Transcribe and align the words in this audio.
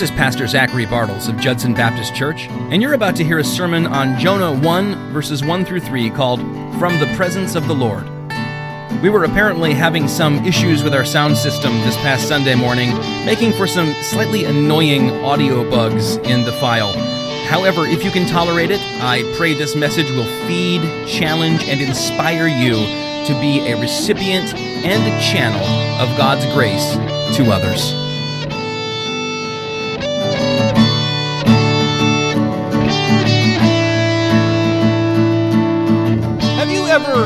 This 0.00 0.10
is 0.10 0.16
Pastor 0.16 0.46
Zachary 0.46 0.86
Bartles 0.86 1.28
of 1.28 1.36
Judson 1.36 1.74
Baptist 1.74 2.14
Church, 2.14 2.48
and 2.48 2.80
you're 2.80 2.94
about 2.94 3.14
to 3.16 3.22
hear 3.22 3.38
a 3.38 3.44
sermon 3.44 3.86
on 3.86 4.18
Jonah 4.18 4.58
1, 4.66 5.12
verses 5.12 5.44
1 5.44 5.66
through 5.66 5.80
3, 5.80 6.08
called 6.08 6.40
From 6.78 6.98
the 6.98 7.12
Presence 7.16 7.54
of 7.54 7.68
the 7.68 7.74
Lord. 7.74 8.08
We 9.02 9.10
were 9.10 9.24
apparently 9.24 9.74
having 9.74 10.08
some 10.08 10.42
issues 10.46 10.82
with 10.82 10.94
our 10.94 11.04
sound 11.04 11.36
system 11.36 11.74
this 11.80 11.96
past 11.96 12.26
Sunday 12.26 12.54
morning, 12.54 12.96
making 13.26 13.52
for 13.52 13.66
some 13.66 13.92
slightly 14.00 14.46
annoying 14.46 15.10
audio 15.22 15.68
bugs 15.68 16.16
in 16.16 16.46
the 16.46 16.52
file. 16.52 16.94
However, 17.48 17.84
if 17.84 18.02
you 18.02 18.10
can 18.10 18.26
tolerate 18.26 18.70
it, 18.70 18.80
I 19.02 19.30
pray 19.36 19.52
this 19.52 19.76
message 19.76 20.10
will 20.12 20.24
feed, 20.48 20.80
challenge, 21.08 21.64
and 21.64 21.78
inspire 21.78 22.48
you 22.48 22.72
to 23.26 23.38
be 23.38 23.70
a 23.70 23.78
recipient 23.78 24.54
and 24.54 25.02
a 25.02 25.20
channel 25.20 25.66
of 26.00 26.16
God's 26.16 26.46
grace 26.54 26.94
to 27.36 27.52
others. 27.52 27.99
Ever 36.90 37.24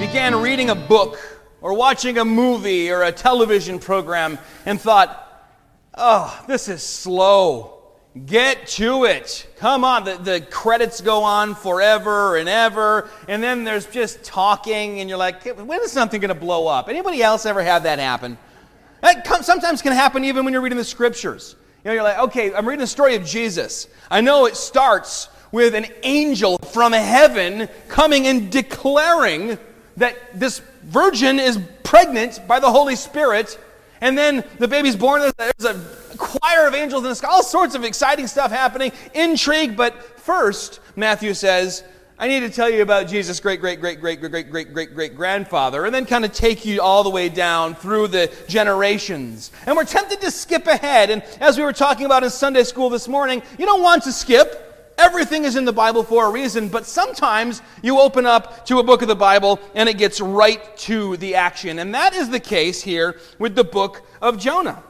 began 0.00 0.34
reading 0.34 0.70
a 0.70 0.74
book 0.74 1.18
or 1.60 1.74
watching 1.74 2.16
a 2.16 2.24
movie 2.24 2.90
or 2.90 3.02
a 3.02 3.12
television 3.12 3.78
program 3.78 4.38
and 4.64 4.80
thought, 4.80 5.50
oh, 5.94 6.42
this 6.48 6.66
is 6.66 6.82
slow. 6.82 7.82
Get 8.24 8.66
to 8.68 9.04
it. 9.04 9.46
Come 9.58 9.84
on. 9.84 10.04
The, 10.04 10.16
the 10.16 10.40
credits 10.40 11.02
go 11.02 11.24
on 11.24 11.54
forever 11.54 12.38
and 12.38 12.48
ever, 12.48 13.10
and 13.28 13.42
then 13.42 13.64
there's 13.64 13.84
just 13.84 14.24
talking, 14.24 15.00
and 15.00 15.10
you're 15.10 15.18
like, 15.18 15.44
when 15.44 15.82
is 15.82 15.92
something 15.92 16.18
going 16.18 16.30
to 16.30 16.34
blow 16.34 16.66
up? 16.66 16.88
Anybody 16.88 17.22
else 17.22 17.44
ever 17.44 17.62
have 17.62 17.82
that 17.82 17.98
happen? 17.98 18.38
That 19.02 19.26
sometimes 19.44 19.82
can 19.82 19.92
happen 19.92 20.24
even 20.24 20.46
when 20.46 20.54
you're 20.54 20.62
reading 20.62 20.78
the 20.78 20.84
scriptures. 20.84 21.54
You 21.84 21.90
know, 21.90 21.92
you're 21.92 22.02
like, 22.02 22.18
okay, 22.18 22.54
I'm 22.54 22.66
reading 22.66 22.80
the 22.80 22.86
story 22.86 23.14
of 23.16 23.26
Jesus. 23.26 23.88
I 24.10 24.22
know 24.22 24.46
it 24.46 24.56
starts 24.56 25.28
with 25.52 25.74
an 25.74 25.86
angel 26.02 26.58
from 26.72 26.92
heaven 26.92 27.68
coming 27.88 28.26
and 28.26 28.50
declaring 28.50 29.58
that 29.98 30.16
this 30.34 30.60
virgin 30.84 31.38
is 31.38 31.60
pregnant 31.84 32.40
by 32.48 32.58
the 32.58 32.70
Holy 32.70 32.96
Spirit, 32.96 33.60
and 34.00 34.16
then 34.16 34.42
the 34.58 34.66
baby's 34.66 34.96
born. 34.96 35.30
There's 35.36 35.64
a 35.64 36.16
choir 36.16 36.66
of 36.66 36.74
angels 36.74 37.04
in 37.04 37.10
the 37.10 37.14
sky, 37.14 37.28
all 37.28 37.42
sorts 37.42 37.74
of 37.74 37.84
exciting 37.84 38.26
stuff 38.26 38.50
happening, 38.50 38.90
intrigue. 39.14 39.76
But 39.76 40.20
first, 40.20 40.80
Matthew 40.96 41.34
says, 41.34 41.84
I 42.18 42.28
need 42.28 42.40
to 42.40 42.50
tell 42.50 42.70
you 42.70 42.82
about 42.82 43.08
Jesus' 43.08 43.40
great, 43.40 43.60
great, 43.60 43.80
great, 43.80 44.00
great, 44.00 44.20
great, 44.20 44.30
great, 44.30 44.50
great, 44.50 44.72
great, 44.72 44.94
great 44.94 45.16
grandfather, 45.16 45.84
and 45.84 45.94
then 45.94 46.06
kind 46.06 46.24
of 46.24 46.32
take 46.32 46.64
you 46.64 46.80
all 46.80 47.02
the 47.02 47.10
way 47.10 47.28
down 47.28 47.74
through 47.74 48.08
the 48.08 48.32
generations. 48.48 49.50
And 49.66 49.76
we're 49.76 49.84
tempted 49.84 50.20
to 50.20 50.30
skip 50.30 50.66
ahead. 50.66 51.10
And 51.10 51.22
as 51.40 51.58
we 51.58 51.64
were 51.64 51.72
talking 51.72 52.06
about 52.06 52.22
in 52.22 52.30
Sunday 52.30 52.62
school 52.64 52.90
this 52.90 53.08
morning, 53.08 53.42
you 53.58 53.66
don't 53.66 53.82
want 53.82 54.04
to 54.04 54.12
skip. 54.12 54.71
Everything 54.98 55.44
is 55.44 55.56
in 55.56 55.64
the 55.64 55.72
Bible 55.72 56.02
for 56.02 56.26
a 56.26 56.30
reason, 56.30 56.68
but 56.68 56.86
sometimes 56.86 57.62
you 57.82 57.98
open 57.98 58.26
up 58.26 58.66
to 58.66 58.78
a 58.78 58.82
book 58.82 59.02
of 59.02 59.08
the 59.08 59.16
Bible 59.16 59.58
and 59.74 59.88
it 59.88 59.98
gets 59.98 60.20
right 60.20 60.76
to 60.78 61.16
the 61.16 61.34
action. 61.34 61.78
And 61.78 61.94
that 61.94 62.14
is 62.14 62.28
the 62.28 62.40
case 62.40 62.82
here 62.82 63.18
with 63.38 63.54
the 63.54 63.64
book 63.64 64.02
of 64.20 64.38
Jonah. 64.38 64.82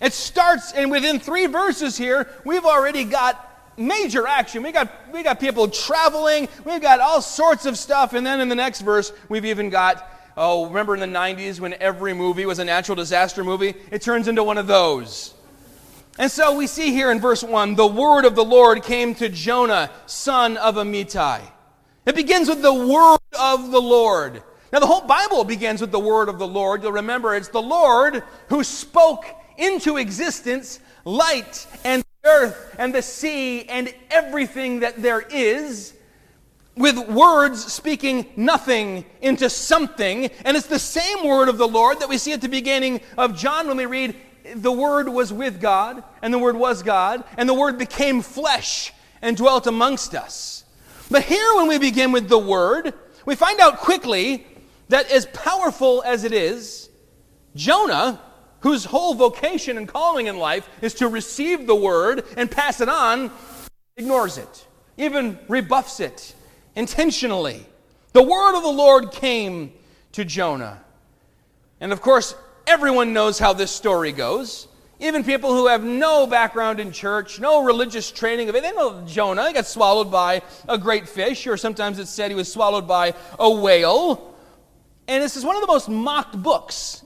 It 0.00 0.12
starts, 0.12 0.72
and 0.72 0.90
within 0.90 1.20
three 1.20 1.46
verses 1.46 1.96
here, 1.96 2.28
we've 2.44 2.64
already 2.64 3.04
got 3.04 3.50
major 3.78 4.26
action. 4.26 4.62
We 4.62 4.72
got, 4.72 4.90
we 5.12 5.22
got 5.22 5.40
people 5.40 5.68
traveling, 5.68 6.48
we've 6.64 6.82
got 6.82 7.00
all 7.00 7.22
sorts 7.22 7.66
of 7.66 7.78
stuff, 7.78 8.12
and 8.14 8.26
then 8.26 8.40
in 8.40 8.48
the 8.48 8.54
next 8.54 8.80
verse, 8.80 9.12
we've 9.28 9.44
even 9.44 9.70
got, 9.70 10.10
oh, 10.36 10.66
remember 10.66 10.94
in 10.94 11.00
the 11.00 11.18
90s 11.18 11.60
when 11.60 11.74
every 11.74 12.14
movie 12.14 12.46
was 12.46 12.58
a 12.58 12.64
natural 12.64 12.96
disaster 12.96 13.44
movie? 13.44 13.74
It 13.90 14.02
turns 14.02 14.28
into 14.28 14.42
one 14.42 14.58
of 14.58 14.66
those. 14.66 15.33
And 16.18 16.30
so 16.30 16.56
we 16.56 16.66
see 16.66 16.92
here 16.92 17.10
in 17.10 17.20
verse 17.20 17.42
1 17.42 17.74
the 17.74 17.86
word 17.86 18.24
of 18.24 18.34
the 18.34 18.44
Lord 18.44 18.82
came 18.82 19.14
to 19.16 19.28
Jonah, 19.28 19.90
son 20.06 20.56
of 20.56 20.76
Amittai. 20.76 21.40
It 22.06 22.14
begins 22.14 22.48
with 22.48 22.62
the 22.62 22.74
word 22.74 23.18
of 23.38 23.70
the 23.70 23.80
Lord. 23.80 24.42
Now, 24.72 24.80
the 24.80 24.86
whole 24.86 25.06
Bible 25.06 25.44
begins 25.44 25.80
with 25.80 25.92
the 25.92 26.00
word 26.00 26.28
of 26.28 26.38
the 26.38 26.48
Lord. 26.48 26.82
You'll 26.82 26.92
remember 26.92 27.34
it's 27.34 27.48
the 27.48 27.62
Lord 27.62 28.24
who 28.48 28.64
spoke 28.64 29.24
into 29.56 29.96
existence 29.98 30.80
light 31.04 31.66
and 31.84 32.04
earth 32.24 32.74
and 32.78 32.94
the 32.94 33.02
sea 33.02 33.64
and 33.68 33.94
everything 34.10 34.80
that 34.80 35.00
there 35.00 35.20
is 35.20 35.94
with 36.76 36.98
words 37.08 37.72
speaking 37.72 38.26
nothing 38.36 39.04
into 39.20 39.48
something. 39.48 40.26
And 40.44 40.56
it's 40.56 40.66
the 40.66 40.78
same 40.78 41.24
word 41.24 41.48
of 41.48 41.58
the 41.58 41.68
Lord 41.68 42.00
that 42.00 42.08
we 42.08 42.18
see 42.18 42.32
at 42.32 42.40
the 42.40 42.48
beginning 42.48 43.00
of 43.16 43.36
John 43.36 43.68
when 43.68 43.76
we 43.76 43.86
read, 43.86 44.16
The 44.54 44.72
Word 44.72 45.08
was 45.08 45.32
with 45.32 45.60
God, 45.60 46.02
and 46.22 46.32
the 46.32 46.38
Word 46.38 46.56
was 46.56 46.82
God, 46.82 47.24
and 47.36 47.48
the 47.48 47.54
Word 47.54 47.78
became 47.78 48.20
flesh 48.20 48.92
and 49.22 49.36
dwelt 49.36 49.66
amongst 49.66 50.14
us. 50.14 50.64
But 51.10 51.22
here, 51.22 51.54
when 51.56 51.68
we 51.68 51.78
begin 51.78 52.12
with 52.12 52.28
the 52.28 52.38
Word, 52.38 52.94
we 53.24 53.34
find 53.34 53.60
out 53.60 53.78
quickly 53.78 54.46
that 54.88 55.10
as 55.10 55.26
powerful 55.26 56.02
as 56.04 56.24
it 56.24 56.32
is, 56.32 56.90
Jonah 57.54 58.20
whose 58.64 58.86
whole 58.86 59.12
vocation 59.12 59.76
and 59.76 59.86
calling 59.86 60.26
in 60.26 60.38
life 60.38 60.66
is 60.80 60.94
to 60.94 61.06
receive 61.06 61.66
the 61.66 61.74
word 61.74 62.24
and 62.38 62.50
pass 62.50 62.80
it 62.80 62.88
on, 62.88 63.30
ignores 63.98 64.38
it, 64.38 64.66
even 64.96 65.38
rebuffs 65.48 66.00
it 66.00 66.34
intentionally. 66.74 67.66
The 68.14 68.22
word 68.22 68.56
of 68.56 68.62
the 68.62 68.70
Lord 68.70 69.12
came 69.12 69.74
to 70.12 70.24
Jonah. 70.24 70.82
And 71.78 71.92
of 71.92 72.00
course, 72.00 72.34
everyone 72.66 73.12
knows 73.12 73.38
how 73.38 73.52
this 73.52 73.70
story 73.70 74.12
goes. 74.12 74.68
Even 75.00 75.24
people 75.24 75.52
who 75.52 75.66
have 75.66 75.82
no 75.82 76.26
background 76.26 76.80
in 76.80 76.92
church, 76.92 77.40
no 77.40 77.64
religious 77.64 78.10
training, 78.10 78.48
of 78.48 78.54
it, 78.54 78.62
they 78.62 78.72
know 78.72 79.02
Jonah. 79.06 79.48
He 79.48 79.52
got 79.52 79.66
swallowed 79.66 80.10
by 80.10 80.42
a 80.68 80.78
great 80.78 81.08
fish, 81.08 81.46
or 81.46 81.56
sometimes 81.56 81.98
it's 81.98 82.10
said 82.10 82.30
he 82.30 82.36
was 82.36 82.50
swallowed 82.50 82.86
by 82.86 83.14
a 83.38 83.50
whale. 83.50 84.34
And 85.06 85.22
this 85.22 85.36
is 85.36 85.44
one 85.44 85.56
of 85.56 85.62
the 85.62 85.66
most 85.66 85.88
mocked 85.88 86.40
books 86.40 87.03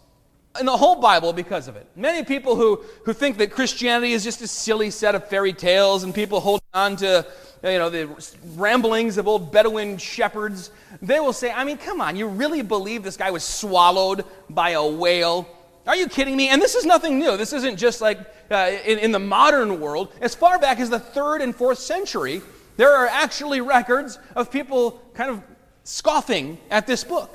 in 0.58 0.66
the 0.66 0.76
whole 0.76 0.96
Bible 0.96 1.32
because 1.32 1.68
of 1.68 1.76
it. 1.76 1.86
Many 1.96 2.24
people 2.24 2.56
who, 2.56 2.82
who 3.04 3.12
think 3.12 3.38
that 3.38 3.50
Christianity 3.50 4.12
is 4.12 4.24
just 4.24 4.40
a 4.42 4.48
silly 4.48 4.90
set 4.90 5.14
of 5.14 5.28
fairy 5.28 5.52
tales 5.52 6.04
and 6.04 6.14
people 6.14 6.40
hold 6.40 6.60
on 6.74 6.96
to 6.96 7.26
you 7.62 7.78
know, 7.78 7.90
the 7.90 8.08
ramblings 8.56 9.18
of 9.18 9.26
old 9.26 9.50
Bedouin 9.50 9.98
shepherds, 9.98 10.70
they 11.02 11.20
will 11.20 11.32
say, 11.32 11.50
I 11.50 11.64
mean, 11.64 11.76
come 11.76 12.00
on, 12.00 12.16
you 12.16 12.28
really 12.28 12.62
believe 12.62 13.02
this 13.02 13.16
guy 13.16 13.30
was 13.30 13.42
swallowed 13.42 14.24
by 14.48 14.70
a 14.70 14.86
whale? 14.86 15.48
Are 15.86 15.96
you 15.96 16.06
kidding 16.06 16.36
me? 16.36 16.48
And 16.48 16.60
this 16.60 16.74
is 16.74 16.84
nothing 16.84 17.18
new. 17.18 17.36
This 17.36 17.52
isn't 17.52 17.76
just 17.76 18.00
like 18.00 18.18
uh, 18.50 18.72
in, 18.84 18.98
in 18.98 19.12
the 19.12 19.18
modern 19.18 19.80
world. 19.80 20.12
As 20.20 20.34
far 20.34 20.58
back 20.58 20.80
as 20.80 20.90
the 20.90 20.98
third 20.98 21.40
and 21.40 21.54
fourth 21.54 21.78
century, 21.78 22.42
there 22.76 22.94
are 22.94 23.06
actually 23.06 23.60
records 23.60 24.18
of 24.36 24.52
people 24.52 25.02
kind 25.14 25.30
of 25.30 25.42
scoffing 25.84 26.58
at 26.70 26.86
this 26.86 27.02
book. 27.04 27.34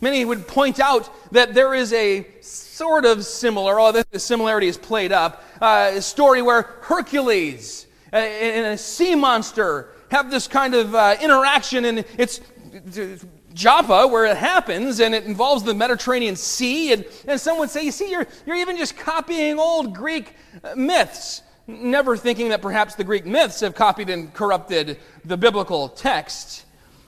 Many 0.00 0.24
would 0.24 0.46
point 0.46 0.78
out 0.80 1.32
that 1.32 1.54
there 1.54 1.74
is 1.74 1.92
a 1.92 2.26
sort 2.40 3.04
of 3.04 3.24
similar, 3.24 3.80
although 3.80 4.04
the 4.10 4.18
similarity 4.18 4.68
is 4.68 4.78
played 4.78 5.12
up, 5.12 5.44
uh, 5.60 6.00
story 6.00 6.42
where 6.42 6.62
Hercules 6.82 7.86
uh, 8.12 8.16
and 8.16 8.66
a 8.66 8.78
sea 8.78 9.14
monster 9.14 9.88
have 10.10 10.30
this 10.30 10.46
kind 10.46 10.74
of 10.74 10.94
uh, 10.94 11.16
interaction, 11.20 11.84
and 11.84 12.04
it's, 12.16 12.40
it's 12.72 13.26
Joppa 13.52 14.06
where 14.06 14.24
it 14.24 14.36
happens, 14.36 15.00
and 15.00 15.14
it 15.14 15.24
involves 15.24 15.64
the 15.64 15.74
Mediterranean 15.74 16.36
Sea. 16.36 16.92
And, 16.92 17.04
and 17.26 17.40
some 17.40 17.58
would 17.58 17.70
say, 17.70 17.84
you 17.84 17.90
see, 17.90 18.10
you're, 18.10 18.26
you're 18.46 18.56
even 18.56 18.76
just 18.76 18.96
copying 18.96 19.58
old 19.58 19.94
Greek 19.94 20.34
uh, 20.62 20.76
myths, 20.76 21.42
never 21.66 22.16
thinking 22.16 22.50
that 22.50 22.62
perhaps 22.62 22.94
the 22.94 23.04
Greek 23.04 23.26
myths 23.26 23.60
have 23.60 23.74
copied 23.74 24.08
and 24.08 24.32
corrupted 24.32 24.98
the 25.24 25.36
biblical 25.36 25.88
text. 25.88 26.64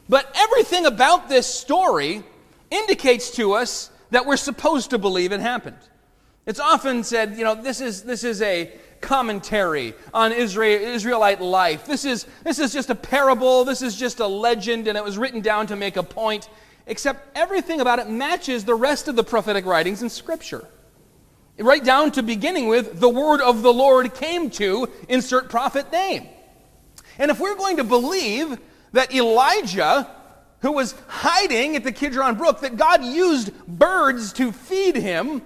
But 0.09 0.35
everything 0.37 0.87
about 0.87 1.29
this 1.29 1.47
story 1.47 2.25
indicates 2.71 3.31
to 3.33 3.53
us 3.53 3.91
that 4.11 4.27
we're 4.27 4.37
supposed 4.37 4.91
to 4.91 4.99
believe 4.99 5.33
it 5.33 5.41
happened. 5.41 5.77
It's 6.47 6.61
often 6.61 7.05
said, 7.05 7.37
you 7.37 7.45
know, 7.45 7.55
this 7.55 7.81
is, 7.81 8.03
this 8.03 8.25
is 8.25 8.43
a 8.43 8.73
commentary 9.01 9.95
on 10.13 10.33
Israel, 10.33 10.81
Israelite 10.83 11.41
life. 11.41 11.87
This 11.87 12.05
is, 12.05 12.27
this 12.45 12.59
is 12.59 12.73
just 12.73 12.91
a 12.91 12.95
parable, 12.95 13.65
this 13.65 13.83
is 13.83 13.97
just 13.97 14.21
a 14.21 14.27
legend, 14.27 14.89
and 14.89 14.97
it 14.97 15.05
was 15.05 15.19
written 15.19 15.41
down 15.41 15.67
to 15.69 15.77
make 15.77 15.97
a 15.97 16.03
point, 16.03 16.49
except 16.87 17.37
everything 17.37 17.81
about 17.81 17.99
it 17.99 18.09
matches 18.09 18.65
the 18.65 18.75
rest 18.75 19.09
of 19.09 19.17
the 19.17 19.25
prophetic 19.25 19.65
writings 19.65 20.03
in 20.03 20.09
Scripture. 20.09 20.67
Right 21.59 21.85
down 21.85 22.11
to 22.13 22.23
beginning 22.23 22.69
with, 22.69 23.01
the 23.01 23.09
word 23.09 23.41
of 23.43 23.63
the 23.63 23.73
Lord 23.73 24.15
came 24.15 24.51
to, 24.51 24.89
insert 25.09 25.51
prophet 25.51 25.93
name. 25.93 26.27
And 27.19 27.31
if 27.31 27.39
we're 27.39 27.57
going 27.57 27.77
to 27.77 27.85
believe 27.85 28.59
that 28.93 29.15
Elijah 29.15 30.11
who 30.61 30.73
was 30.73 30.95
hiding 31.09 31.77
at 31.77 31.85
the 31.85 31.93
Kidron 31.93 32.37
Brook, 32.37 32.61
that 32.61 32.77
God 32.77 33.05
used 33.05 33.53
birds 33.67 34.33
to 34.35 34.53
feed 34.53 34.97
him, 34.97 35.43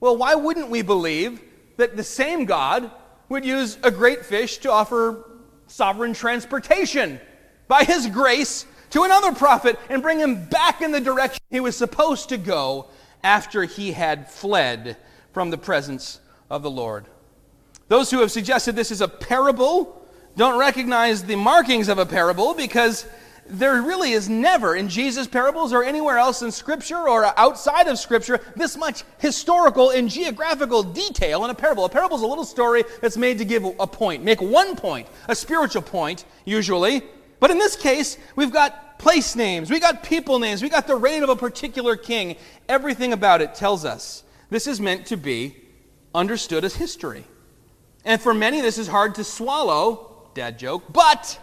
well, 0.00 0.16
why 0.16 0.34
wouldn't 0.34 0.70
we 0.70 0.82
believe 0.82 1.42
that 1.76 1.96
the 1.96 2.04
same 2.04 2.44
God 2.44 2.90
would 3.28 3.44
use 3.44 3.78
a 3.82 3.90
great 3.90 4.24
fish 4.24 4.58
to 4.58 4.70
offer 4.70 5.24
sovereign 5.66 6.14
transportation 6.14 7.20
by 7.66 7.84
his 7.84 8.06
grace 8.06 8.64
to 8.90 9.02
another 9.02 9.32
prophet 9.32 9.78
and 9.90 10.02
bring 10.02 10.18
him 10.18 10.46
back 10.46 10.80
in 10.80 10.92
the 10.92 11.00
direction 11.00 11.40
he 11.50 11.60
was 11.60 11.76
supposed 11.76 12.28
to 12.30 12.38
go 12.38 12.86
after 13.22 13.64
he 13.64 13.92
had 13.92 14.30
fled 14.30 14.96
from 15.32 15.50
the 15.50 15.58
presence 15.58 16.20
of 16.48 16.62
the 16.62 16.70
Lord? 16.70 17.06
Those 17.88 18.10
who 18.10 18.20
have 18.20 18.30
suggested 18.30 18.76
this 18.76 18.90
is 18.90 19.00
a 19.00 19.08
parable 19.08 20.06
don't 20.36 20.58
recognize 20.58 21.24
the 21.24 21.36
markings 21.36 21.88
of 21.88 21.98
a 21.98 22.06
parable 22.06 22.54
because 22.54 23.06
there 23.48 23.80
really 23.82 24.12
is 24.12 24.28
never 24.28 24.76
in 24.76 24.88
Jesus' 24.88 25.26
parables 25.26 25.72
or 25.72 25.82
anywhere 25.82 26.18
else 26.18 26.42
in 26.42 26.50
Scripture 26.50 27.08
or 27.08 27.24
outside 27.38 27.88
of 27.88 27.98
Scripture 27.98 28.40
this 28.56 28.76
much 28.76 29.04
historical 29.18 29.90
and 29.90 30.08
geographical 30.08 30.82
detail 30.82 31.44
in 31.44 31.50
a 31.50 31.54
parable. 31.54 31.84
A 31.84 31.88
parable 31.88 32.16
is 32.16 32.22
a 32.22 32.26
little 32.26 32.44
story 32.44 32.84
that's 33.00 33.16
made 33.16 33.38
to 33.38 33.44
give 33.44 33.64
a 33.64 33.86
point, 33.86 34.22
make 34.22 34.40
one 34.42 34.76
point, 34.76 35.08
a 35.28 35.34
spiritual 35.34 35.82
point, 35.82 36.24
usually. 36.44 37.02
But 37.40 37.50
in 37.50 37.58
this 37.58 37.76
case, 37.76 38.18
we've 38.36 38.52
got 38.52 38.98
place 38.98 39.36
names, 39.36 39.70
we 39.70 39.80
got 39.80 40.02
people 40.02 40.38
names, 40.38 40.62
we 40.62 40.68
got 40.68 40.86
the 40.86 40.96
reign 40.96 41.22
of 41.22 41.28
a 41.28 41.36
particular 41.36 41.96
king. 41.96 42.36
Everything 42.68 43.12
about 43.12 43.40
it 43.40 43.54
tells 43.54 43.84
us 43.84 44.24
this 44.50 44.66
is 44.66 44.80
meant 44.80 45.06
to 45.06 45.16
be 45.16 45.56
understood 46.14 46.64
as 46.64 46.74
history. 46.74 47.24
And 48.04 48.20
for 48.20 48.34
many, 48.34 48.60
this 48.60 48.78
is 48.78 48.88
hard 48.88 49.14
to 49.16 49.24
swallow, 49.24 50.30
dad 50.34 50.58
joke, 50.58 50.84
but 50.92 51.38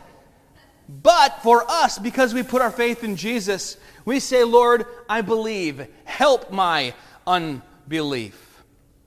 but 0.88 1.42
for 1.42 1.70
us, 1.70 1.98
because 1.98 2.34
we 2.34 2.44
put 2.44 2.62
our 2.62 2.72
faith 2.72 3.04
in 3.04 3.16
Jesus, 3.16 3.78
we 4.06 4.20
say, 4.20 4.44
Lord, 4.44 4.86
I 5.10 5.22
believe. 5.22 5.88
Help 6.04 6.52
my 6.52 6.94
unbelief. 7.26 8.64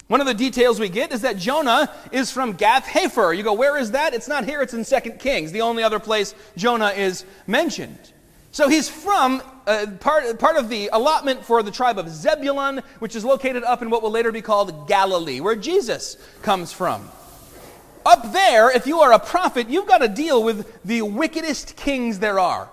One 0.08 0.20
of 0.20 0.26
the 0.26 0.34
details 0.34 0.80
we 0.80 0.88
get 0.88 1.12
is 1.12 1.20
that 1.20 1.36
Jonah 1.36 1.92
is 2.10 2.30
from 2.30 2.54
Gath 2.54 2.86
Hepher. 2.86 3.36
You 3.36 3.42
go, 3.42 3.52
where 3.52 3.76
is 3.76 3.90
that? 3.90 4.14
It's 4.14 4.26
not 4.26 4.44
here, 4.44 4.62
it's 4.62 4.72
in 4.72 4.84
2 4.84 5.10
Kings, 5.18 5.52
the 5.52 5.60
only 5.60 5.82
other 5.82 5.98
place 6.00 6.34
Jonah 6.56 6.88
is 6.88 7.26
mentioned. 7.46 8.12
So 8.50 8.68
he's 8.68 8.88
from 8.88 9.42
uh, 9.66 9.86
part, 10.00 10.38
part 10.38 10.56
of 10.56 10.70
the 10.70 10.88
allotment 10.92 11.44
for 11.44 11.62
the 11.62 11.70
tribe 11.70 11.98
of 11.98 12.08
Zebulun, 12.08 12.82
which 13.00 13.14
is 13.14 13.24
located 13.24 13.62
up 13.62 13.82
in 13.82 13.90
what 13.90 14.02
will 14.02 14.10
later 14.10 14.32
be 14.32 14.40
called 14.40 14.88
Galilee, 14.88 15.40
where 15.40 15.54
Jesus 15.54 16.16
comes 16.40 16.72
from. 16.72 17.06
Up 18.04 18.32
there, 18.32 18.70
if 18.70 18.86
you 18.86 19.00
are 19.00 19.12
a 19.12 19.18
prophet, 19.18 19.68
you've 19.68 19.86
got 19.86 19.98
to 19.98 20.08
deal 20.08 20.42
with 20.42 20.82
the 20.84 21.02
wickedest 21.02 21.76
kings 21.76 22.18
there 22.18 22.38
are. 22.38 22.68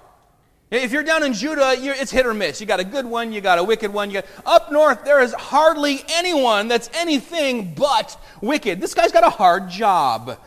If 0.71 0.91
you're 0.91 1.03
down 1.03 1.23
in 1.23 1.33
Judah, 1.33 1.75
it's 1.77 2.11
hit 2.11 2.25
or 2.25 2.33
miss. 2.33 2.59
You 2.59 2.65
got 2.65 2.79
a 2.79 2.83
good 2.83 3.05
one, 3.05 3.31
you 3.31 3.39
got 3.39 3.59
a 3.59 3.63
wicked 3.63 3.93
one. 3.93 4.09
You 4.09 4.21
got, 4.21 4.25
up 4.45 4.71
north, 4.71 5.05
there 5.05 5.21
is 5.21 5.33
hardly 5.33 6.03
anyone 6.09 6.67
that's 6.67 6.89
anything 6.93 7.75
but 7.75 8.19
wicked. 8.41 8.81
This 8.81 8.93
guy's 8.93 9.11
got 9.11 9.23
a 9.23 9.29
hard 9.29 9.69
job. 9.69 10.39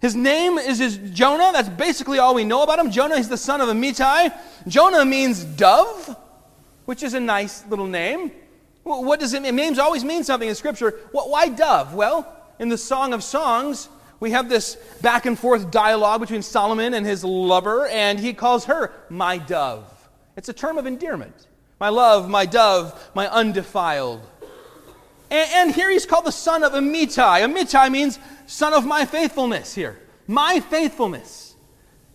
His 0.00 0.14
name 0.14 0.58
is 0.58 0.78
his 0.78 0.98
Jonah. 0.98 1.52
That's 1.52 1.70
basically 1.70 2.18
all 2.18 2.34
we 2.34 2.44
know 2.44 2.62
about 2.62 2.78
him. 2.78 2.90
Jonah 2.90 3.16
is 3.16 3.28
the 3.28 3.38
son 3.38 3.60
of 3.62 3.68
Amittai. 3.68 4.32
Jonah 4.68 5.04
means 5.06 5.42
dove, 5.42 6.14
which 6.84 7.02
is 7.02 7.14
a 7.14 7.20
nice 7.20 7.66
little 7.66 7.86
name. 7.86 8.30
What 8.82 9.18
does 9.18 9.32
it 9.32 9.42
mean? 9.42 9.56
Names 9.56 9.78
always 9.78 10.04
mean 10.04 10.22
something 10.22 10.48
in 10.48 10.54
Scripture. 10.54 11.00
Why 11.12 11.48
dove? 11.48 11.94
Well, 11.94 12.30
in 12.58 12.68
the 12.68 12.78
Song 12.78 13.14
of 13.14 13.24
Songs, 13.24 13.88
we 14.20 14.30
have 14.30 14.48
this 14.48 14.76
back 15.02 15.26
and 15.26 15.38
forth 15.38 15.70
dialogue 15.70 16.20
between 16.20 16.42
Solomon 16.42 16.94
and 16.94 17.04
his 17.04 17.22
lover, 17.24 17.86
and 17.86 18.18
he 18.18 18.32
calls 18.32 18.64
her 18.66 18.92
my 19.10 19.38
dove. 19.38 19.92
It's 20.36 20.48
a 20.48 20.52
term 20.52 20.78
of 20.78 20.86
endearment. 20.86 21.34
My 21.78 21.90
love, 21.90 22.28
my 22.28 22.46
dove, 22.46 23.10
my 23.14 23.28
undefiled. 23.28 24.22
And, 25.30 25.50
and 25.54 25.74
here 25.74 25.90
he's 25.90 26.06
called 26.06 26.24
the 26.24 26.32
son 26.32 26.62
of 26.62 26.72
Amittai. 26.72 27.40
Amittai 27.42 27.90
means 27.90 28.18
son 28.46 28.72
of 28.72 28.86
my 28.86 29.04
faithfulness 29.04 29.74
here. 29.74 29.98
My 30.26 30.60
faithfulness. 30.60 31.54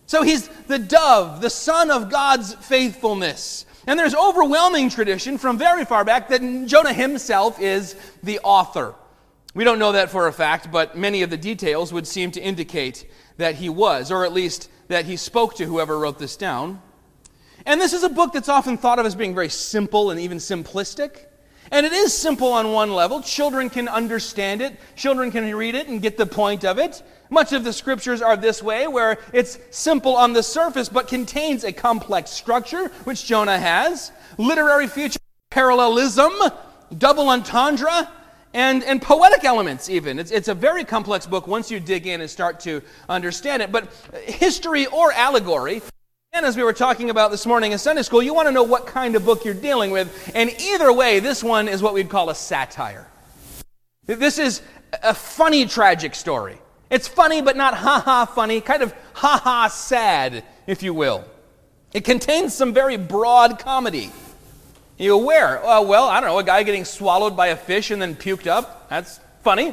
So 0.06 0.22
he's 0.22 0.48
the 0.66 0.78
dove, 0.78 1.40
the 1.40 1.50
son 1.50 1.90
of 1.90 2.10
God's 2.10 2.54
faithfulness. 2.54 3.64
And 3.86 3.98
there's 3.98 4.14
overwhelming 4.14 4.90
tradition 4.90 5.38
from 5.38 5.58
very 5.58 5.84
far 5.84 6.04
back 6.04 6.28
that 6.28 6.40
Jonah 6.66 6.92
himself 6.92 7.60
is 7.60 7.96
the 8.22 8.40
author. 8.40 8.94
We 9.54 9.64
don't 9.64 9.78
know 9.78 9.92
that 9.92 10.10
for 10.10 10.28
a 10.28 10.32
fact, 10.32 10.72
but 10.72 10.96
many 10.96 11.22
of 11.22 11.28
the 11.28 11.36
details 11.36 11.92
would 11.92 12.06
seem 12.06 12.30
to 12.32 12.40
indicate 12.40 13.10
that 13.36 13.56
he 13.56 13.68
was, 13.68 14.10
or 14.10 14.24
at 14.24 14.32
least 14.32 14.70
that 14.88 15.04
he 15.04 15.16
spoke 15.16 15.56
to 15.56 15.66
whoever 15.66 15.98
wrote 15.98 16.18
this 16.18 16.36
down. 16.36 16.80
And 17.66 17.80
this 17.80 17.92
is 17.92 18.02
a 18.02 18.08
book 18.08 18.32
that's 18.32 18.48
often 18.48 18.78
thought 18.78 18.98
of 18.98 19.06
as 19.06 19.14
being 19.14 19.34
very 19.34 19.50
simple 19.50 20.10
and 20.10 20.18
even 20.18 20.38
simplistic. 20.38 21.26
And 21.70 21.86
it 21.86 21.92
is 21.92 22.16
simple 22.16 22.52
on 22.52 22.72
one 22.72 22.92
level. 22.92 23.22
Children 23.22 23.70
can 23.70 23.88
understand 23.88 24.62
it, 24.62 24.78
children 24.96 25.30
can 25.30 25.54
read 25.54 25.74
it 25.74 25.86
and 25.86 26.02
get 26.02 26.16
the 26.16 26.26
point 26.26 26.64
of 26.64 26.78
it. 26.78 27.02
Much 27.30 27.52
of 27.52 27.64
the 27.64 27.72
scriptures 27.72 28.20
are 28.20 28.36
this 28.36 28.62
way, 28.62 28.86
where 28.86 29.18
it's 29.32 29.58
simple 29.70 30.16
on 30.16 30.32
the 30.32 30.42
surface 30.42 30.88
but 30.88 31.08
contains 31.08 31.64
a 31.64 31.72
complex 31.72 32.30
structure, 32.30 32.88
which 33.04 33.24
Jonah 33.24 33.58
has. 33.58 34.12
Literary 34.38 34.86
features, 34.86 35.18
parallelism, 35.50 36.32
double 36.96 37.28
entendre, 37.28 38.08
and, 38.54 38.84
and 38.84 39.00
poetic 39.00 39.44
elements, 39.44 39.88
even. 39.88 40.18
It's, 40.18 40.30
it's 40.30 40.48
a 40.48 40.54
very 40.54 40.84
complex 40.84 41.26
book 41.26 41.46
once 41.46 41.70
you 41.70 41.80
dig 41.80 42.06
in 42.06 42.20
and 42.20 42.28
start 42.30 42.60
to 42.60 42.82
understand 43.08 43.62
it. 43.62 43.72
But 43.72 43.92
history 44.24 44.86
or 44.86 45.12
allegory, 45.12 45.82
and 46.32 46.46
as 46.46 46.56
we 46.56 46.62
were 46.62 46.72
talking 46.72 47.10
about 47.10 47.30
this 47.30 47.44
morning 47.44 47.72
in 47.72 47.78
Sunday 47.78 48.02
school, 48.02 48.22
you 48.22 48.32
want 48.32 48.48
to 48.48 48.52
know 48.52 48.62
what 48.62 48.86
kind 48.86 49.16
of 49.16 49.24
book 49.24 49.44
you're 49.44 49.54
dealing 49.54 49.90
with. 49.90 50.32
And 50.34 50.50
either 50.60 50.92
way, 50.92 51.20
this 51.20 51.44
one 51.44 51.68
is 51.68 51.82
what 51.82 51.94
we'd 51.94 52.08
call 52.08 52.30
a 52.30 52.34
satire. 52.34 53.06
This 54.06 54.38
is 54.38 54.62
a 55.02 55.14
funny, 55.14 55.66
tragic 55.66 56.14
story. 56.14 56.58
It's 56.90 57.08
funny, 57.08 57.40
but 57.40 57.56
not 57.56 57.74
ha 57.74 58.02
ha 58.04 58.24
funny, 58.26 58.60
kind 58.60 58.82
of 58.82 58.94
ha 59.14 59.40
ha 59.42 59.68
sad, 59.68 60.44
if 60.66 60.82
you 60.82 60.92
will. 60.92 61.24
It 61.92 62.04
contains 62.04 62.54
some 62.54 62.72
very 62.72 62.96
broad 62.96 63.58
comedy. 63.58 64.10
You 64.98 65.14
aware? 65.14 65.64
Uh, 65.64 65.82
well, 65.82 66.06
I 66.06 66.20
don't 66.20 66.28
know, 66.28 66.38
a 66.38 66.44
guy 66.44 66.62
getting 66.62 66.84
swallowed 66.84 67.36
by 67.36 67.48
a 67.48 67.56
fish 67.56 67.90
and 67.90 68.00
then 68.00 68.14
puked 68.14 68.46
up. 68.46 68.88
That's 68.88 69.20
funny. 69.42 69.70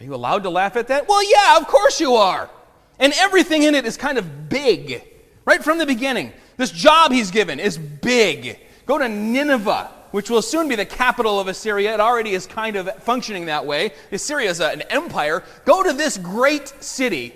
Are 0.00 0.04
you 0.04 0.14
allowed 0.14 0.42
to 0.42 0.50
laugh 0.50 0.76
at 0.76 0.88
that? 0.88 1.08
Well, 1.08 1.22
yeah, 1.28 1.56
of 1.56 1.66
course 1.66 2.00
you 2.00 2.14
are. 2.14 2.50
And 2.98 3.12
everything 3.16 3.62
in 3.62 3.74
it 3.74 3.84
is 3.84 3.96
kind 3.96 4.18
of 4.18 4.48
big, 4.48 5.02
right 5.44 5.62
from 5.62 5.78
the 5.78 5.86
beginning. 5.86 6.32
This 6.56 6.70
job 6.70 7.10
he's 7.10 7.30
given 7.30 7.58
is 7.58 7.76
big. 7.76 8.58
Go 8.86 8.98
to 8.98 9.08
Nineveh, 9.08 9.90
which 10.10 10.30
will 10.30 10.42
soon 10.42 10.68
be 10.68 10.76
the 10.76 10.86
capital 10.86 11.40
of 11.40 11.48
Assyria. 11.48 11.94
It 11.94 12.00
already 12.00 12.30
is 12.30 12.46
kind 12.46 12.76
of 12.76 12.94
functioning 13.02 13.46
that 13.46 13.66
way. 13.66 13.92
Assyria 14.12 14.50
is 14.50 14.60
an 14.60 14.82
empire. 14.82 15.42
Go 15.64 15.82
to 15.82 15.92
this 15.92 16.18
great 16.18 16.68
city, 16.80 17.34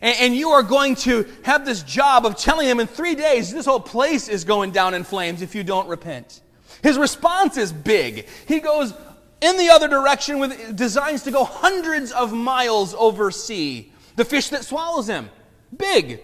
and, 0.00 0.16
and 0.20 0.36
you 0.36 0.50
are 0.50 0.62
going 0.62 0.94
to 0.96 1.26
have 1.42 1.64
this 1.64 1.82
job 1.82 2.26
of 2.26 2.36
telling 2.36 2.68
him 2.68 2.80
in 2.80 2.86
three 2.86 3.14
days 3.14 3.52
this 3.52 3.66
whole 3.66 3.80
place 3.80 4.28
is 4.28 4.44
going 4.44 4.70
down 4.70 4.94
in 4.94 5.04
flames 5.04 5.42
if 5.42 5.54
you 5.54 5.64
don't 5.64 5.88
repent. 5.88 6.40
His 6.82 6.98
response 6.98 7.56
is 7.56 7.72
big. 7.72 8.26
He 8.46 8.60
goes 8.60 8.92
in 9.40 9.56
the 9.56 9.70
other 9.70 9.88
direction 9.88 10.38
with 10.38 10.76
designs 10.76 11.22
to 11.24 11.30
go 11.30 11.44
hundreds 11.44 12.12
of 12.12 12.32
miles 12.32 12.94
over 12.94 13.30
sea. 13.30 13.92
The 14.16 14.24
fish 14.24 14.48
that 14.50 14.64
swallows 14.64 15.06
him, 15.06 15.30
big. 15.76 16.20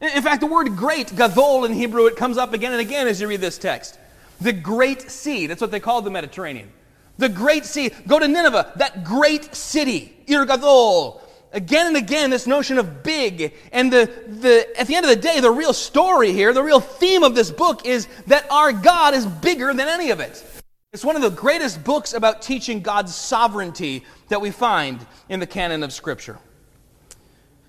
In 0.00 0.22
fact, 0.22 0.40
the 0.40 0.46
word 0.46 0.76
great, 0.76 1.14
gadol 1.16 1.64
in 1.64 1.72
Hebrew, 1.72 2.06
it 2.06 2.16
comes 2.16 2.38
up 2.38 2.52
again 2.52 2.72
and 2.72 2.80
again 2.80 3.08
as 3.08 3.20
you 3.20 3.28
read 3.28 3.40
this 3.40 3.58
text. 3.58 3.98
The 4.40 4.52
great 4.52 5.10
sea, 5.10 5.46
that's 5.46 5.60
what 5.60 5.72
they 5.72 5.80
call 5.80 6.02
the 6.02 6.10
Mediterranean. 6.10 6.70
The 7.16 7.28
great 7.28 7.64
sea. 7.64 7.90
Go 8.06 8.20
to 8.20 8.28
Nineveh, 8.28 8.74
that 8.76 9.02
great 9.02 9.54
city, 9.54 10.16
Ir 10.28 10.44
Gadol 10.44 11.20
again 11.52 11.86
and 11.86 11.96
again 11.96 12.30
this 12.30 12.46
notion 12.46 12.78
of 12.78 13.02
big. 13.02 13.54
And 13.72 13.92
the, 13.92 14.10
the, 14.26 14.66
at 14.78 14.86
the 14.86 14.94
end 14.94 15.04
of 15.04 15.10
the 15.10 15.16
day, 15.16 15.40
the 15.40 15.50
real 15.50 15.72
story 15.72 16.32
here, 16.32 16.52
the 16.52 16.62
real 16.62 16.80
theme 16.80 17.22
of 17.22 17.34
this 17.34 17.50
book 17.50 17.86
is 17.86 18.08
that 18.26 18.50
our 18.50 18.72
God 18.72 19.14
is 19.14 19.26
bigger 19.26 19.72
than 19.72 19.88
any 19.88 20.10
of 20.10 20.20
it. 20.20 20.44
It's 20.92 21.04
one 21.04 21.16
of 21.16 21.22
the 21.22 21.30
greatest 21.30 21.84
books 21.84 22.14
about 22.14 22.40
teaching 22.40 22.80
God's 22.80 23.14
sovereignty 23.14 24.04
that 24.28 24.40
we 24.40 24.50
find 24.50 25.04
in 25.28 25.40
the 25.40 25.46
canon 25.46 25.82
of 25.82 25.92
Scripture. 25.92 26.38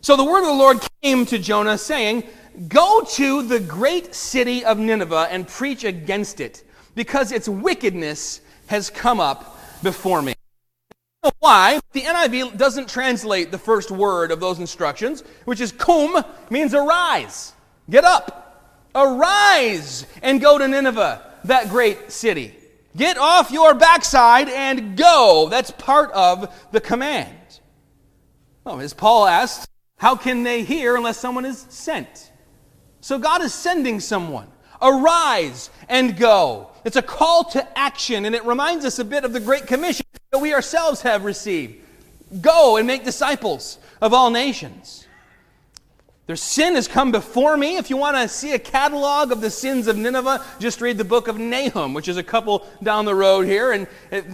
So 0.01 0.15
the 0.15 0.23
word 0.23 0.41
of 0.41 0.47
the 0.47 0.53
Lord 0.53 0.77
came 1.03 1.25
to 1.25 1.37
Jonah 1.37 1.77
saying, 1.77 2.23
Go 2.67 3.03
to 3.11 3.43
the 3.43 3.59
great 3.59 4.15
city 4.15 4.63
of 4.63 4.79
Nineveh 4.79 5.27
and 5.29 5.47
preach 5.47 5.83
against 5.83 6.39
it, 6.39 6.63
because 6.95 7.31
its 7.31 7.47
wickedness 7.47 8.41
has 8.67 8.89
come 8.89 9.19
up 9.19 9.57
before 9.83 10.21
me 10.21 10.33
why 11.39 11.79
the 11.91 12.01
NIV 12.01 12.57
doesn't 12.57 12.89
translate 12.89 13.51
the 13.51 13.57
first 13.57 13.91
word 13.91 14.31
of 14.31 14.39
those 14.39 14.59
instructions, 14.59 15.21
which 15.45 15.61
is 15.61 15.71
kum, 15.71 16.23
means 16.49 16.73
arise. 16.73 17.53
Get 17.89 18.03
up. 18.03 18.89
Arise 18.95 20.05
and 20.21 20.41
go 20.41 20.57
to 20.57 20.67
Nineveh, 20.67 21.21
that 21.45 21.69
great 21.69 22.11
city. 22.11 22.55
Get 22.97 23.17
off 23.17 23.51
your 23.51 23.75
backside 23.75 24.49
and 24.49 24.97
go. 24.97 25.47
That's 25.49 25.71
part 25.71 26.11
of 26.11 26.53
the 26.71 26.81
command. 26.81 27.35
Oh, 28.65 28.79
as 28.79 28.93
Paul 28.93 29.27
asked, 29.27 29.69
how 29.97 30.15
can 30.15 30.43
they 30.43 30.63
hear 30.63 30.95
unless 30.95 31.19
someone 31.19 31.45
is 31.45 31.65
sent? 31.69 32.31
So 33.01 33.19
God 33.19 33.41
is 33.41 33.53
sending 33.53 33.99
someone. 33.99 34.47
Arise 34.81 35.69
and 35.87 36.17
go. 36.17 36.68
It's 36.85 36.95
a 36.95 37.01
call 37.01 37.43
to 37.45 37.77
action, 37.77 38.25
and 38.25 38.35
it 38.35 38.45
reminds 38.45 38.85
us 38.85 38.99
a 38.99 39.05
bit 39.05 39.25
of 39.25 39.33
the 39.33 39.39
Great 39.39 39.67
Commission 39.67 40.05
that 40.31 40.39
we 40.39 40.53
ourselves 40.53 41.01
have 41.01 41.25
received. 41.25 41.75
Go 42.41 42.77
and 42.77 42.85
make 42.87 43.03
disciples 43.03 43.79
of 44.01 44.13
all 44.13 44.29
nations. 44.29 45.05
Their 46.27 46.35
sin 46.35 46.75
has 46.75 46.87
come 46.87 47.11
before 47.11 47.57
me. 47.57 47.77
If 47.77 47.89
you 47.89 47.97
want 47.97 48.15
to 48.15 48.27
see 48.27 48.53
a 48.53 48.59
catalog 48.59 49.31
of 49.31 49.41
the 49.41 49.49
sins 49.49 49.87
of 49.87 49.97
Nineveh, 49.97 50.45
just 50.59 50.79
read 50.79 50.99
the 50.99 51.03
book 51.03 51.27
of 51.27 51.39
Nahum, 51.39 51.95
which 51.95 52.07
is 52.07 52.17
a 52.17 52.23
couple 52.23 52.67
down 52.83 53.05
the 53.05 53.15
road 53.15 53.47
here. 53.47 53.71
And 53.71 53.87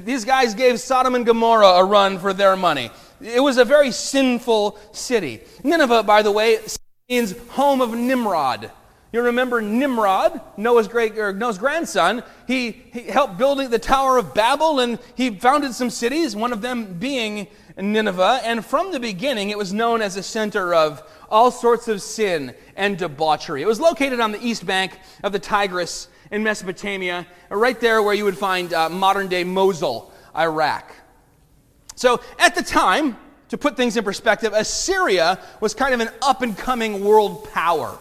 these 0.06 0.26
guys 0.26 0.54
gave 0.54 0.82
Sodom 0.82 1.16
and 1.16 1.26
Gomorrah 1.26 1.80
a 1.80 1.86
run 1.86 2.20
for 2.20 2.34
their 2.34 2.58
money. 2.58 2.92
It 3.22 3.40
was 3.40 3.58
a 3.58 3.64
very 3.64 3.92
sinful 3.92 4.78
city. 4.92 5.40
Nineveh, 5.64 6.04
by 6.04 6.22
the 6.22 6.34
way, 6.34 6.60
means 7.08 7.34
home 7.52 7.80
of 7.80 7.92
Nimrod. 7.92 8.72
You 9.16 9.22
remember 9.22 9.62
Nimrod, 9.62 10.42
Noah's 10.58 10.90
great 10.90 11.18
or 11.18 11.32
Noah's 11.32 11.58
grandson. 11.58 12.22
He, 12.48 12.72
he 12.92 13.04
helped 13.04 13.38
building 13.38 13.70
the 13.70 13.80
Tower 13.80 14.18
of 14.18 14.34
Babel, 14.34 14.82
and 14.82 15.00
he 15.16 15.30
founded 15.30 15.74
some 15.74 15.90
cities. 15.90 16.36
One 16.36 16.52
of 16.52 16.62
them 16.62 16.96
being 16.96 17.48
Nineveh. 17.78 18.42
And 18.44 18.66
from 18.66 18.92
the 18.92 19.00
beginning, 19.00 19.52
it 19.52 19.58
was 19.58 19.72
known 19.72 20.02
as 20.02 20.18
a 20.18 20.22
center 20.22 20.74
of 20.74 21.02
all 21.30 21.50
sorts 21.50 21.88
of 21.88 22.02
sin 22.02 22.54
and 22.76 22.98
debauchery. 22.98 23.62
It 23.62 23.68
was 23.68 23.80
located 23.80 24.20
on 24.20 24.34
the 24.34 24.46
east 24.46 24.66
bank 24.66 25.00
of 25.24 25.32
the 25.32 25.40
Tigris 25.40 26.10
in 26.30 26.44
Mesopotamia, 26.44 27.26
right 27.50 27.80
there 27.80 28.04
where 28.04 28.16
you 28.16 28.26
would 28.26 28.38
find 28.38 28.74
uh, 28.74 28.90
modern 28.90 29.30
day 29.30 29.46
Mosul, 29.46 30.12
Iraq. 30.36 30.94
So 31.96 32.20
at 32.38 32.54
the 32.54 32.64
time, 32.64 33.16
to 33.48 33.58
put 33.58 33.78
things 33.78 33.96
in 33.96 34.04
perspective, 34.04 34.52
Assyria 34.52 35.40
was 35.62 35.74
kind 35.74 35.94
of 35.94 36.02
an 36.02 36.10
up 36.22 36.42
and 36.42 36.58
coming 36.58 37.02
world 37.06 37.50
power. 37.54 37.98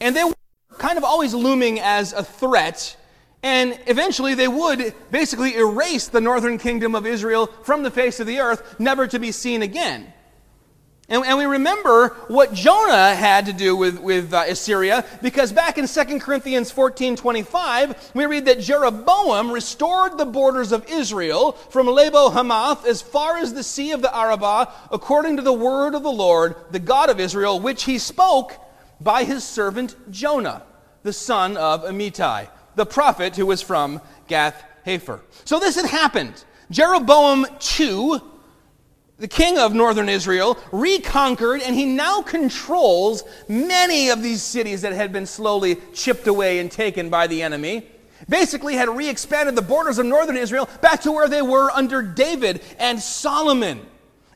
And 0.00 0.14
they 0.14 0.24
were 0.24 0.34
kind 0.78 0.98
of 0.98 1.04
always 1.04 1.34
looming 1.34 1.80
as 1.80 2.12
a 2.12 2.22
threat. 2.22 2.96
And 3.42 3.78
eventually 3.86 4.34
they 4.34 4.48
would 4.48 4.94
basically 5.10 5.54
erase 5.54 6.08
the 6.08 6.20
northern 6.20 6.58
kingdom 6.58 6.94
of 6.94 7.06
Israel 7.06 7.46
from 7.62 7.82
the 7.82 7.90
face 7.90 8.20
of 8.20 8.26
the 8.26 8.40
earth, 8.40 8.78
never 8.78 9.06
to 9.06 9.18
be 9.18 9.32
seen 9.32 9.62
again. 9.62 10.12
And, 11.08 11.24
and 11.24 11.38
we 11.38 11.44
remember 11.44 12.08
what 12.26 12.52
Jonah 12.52 13.14
had 13.14 13.46
to 13.46 13.52
do 13.52 13.76
with, 13.76 14.00
with 14.00 14.34
uh, 14.34 14.44
Assyria, 14.48 15.04
because 15.22 15.52
back 15.52 15.78
in 15.78 15.86
2 15.86 16.18
Corinthians 16.18 16.72
14 16.72 17.14
25, 17.14 18.10
we 18.14 18.26
read 18.26 18.46
that 18.46 18.58
Jeroboam 18.58 19.52
restored 19.52 20.18
the 20.18 20.26
borders 20.26 20.72
of 20.72 20.84
Israel 20.90 21.52
from 21.52 21.86
Lebo 21.86 22.30
Hamath 22.30 22.84
as 22.84 23.02
far 23.02 23.36
as 23.36 23.54
the 23.54 23.62
sea 23.62 23.92
of 23.92 24.02
the 24.02 24.14
Arabah, 24.14 24.72
according 24.90 25.36
to 25.36 25.42
the 25.42 25.52
word 25.52 25.94
of 25.94 26.02
the 26.02 26.10
Lord, 26.10 26.56
the 26.72 26.80
God 26.80 27.08
of 27.08 27.20
Israel, 27.20 27.60
which 27.60 27.84
he 27.84 27.98
spoke 27.98 28.58
by 29.00 29.24
his 29.24 29.44
servant 29.44 29.96
Jonah, 30.10 30.62
the 31.02 31.12
son 31.12 31.56
of 31.56 31.84
Amittai, 31.84 32.48
the 32.74 32.86
prophet 32.86 33.36
who 33.36 33.46
was 33.46 33.62
from 33.62 34.00
Gath 34.28 34.62
Hepher. 34.84 35.20
So 35.44 35.58
this 35.58 35.76
had 35.76 35.86
happened. 35.86 36.44
Jeroboam 36.70 37.46
II, 37.78 38.20
the 39.18 39.28
king 39.28 39.58
of 39.58 39.74
northern 39.74 40.08
Israel, 40.08 40.58
reconquered, 40.72 41.62
and 41.62 41.74
he 41.74 41.86
now 41.86 42.22
controls 42.22 43.22
many 43.48 44.10
of 44.10 44.22
these 44.22 44.42
cities 44.42 44.82
that 44.82 44.92
had 44.92 45.12
been 45.12 45.26
slowly 45.26 45.76
chipped 45.94 46.26
away 46.26 46.58
and 46.58 46.70
taken 46.70 47.08
by 47.08 47.26
the 47.26 47.42
enemy. 47.42 47.86
Basically, 48.28 48.74
had 48.74 48.88
re 48.88 49.08
expanded 49.08 49.54
the 49.54 49.62
borders 49.62 49.98
of 49.98 50.06
northern 50.06 50.36
Israel 50.36 50.68
back 50.80 51.02
to 51.02 51.12
where 51.12 51.28
they 51.28 51.42
were 51.42 51.70
under 51.70 52.02
David 52.02 52.62
and 52.78 53.00
Solomon. 53.00 53.86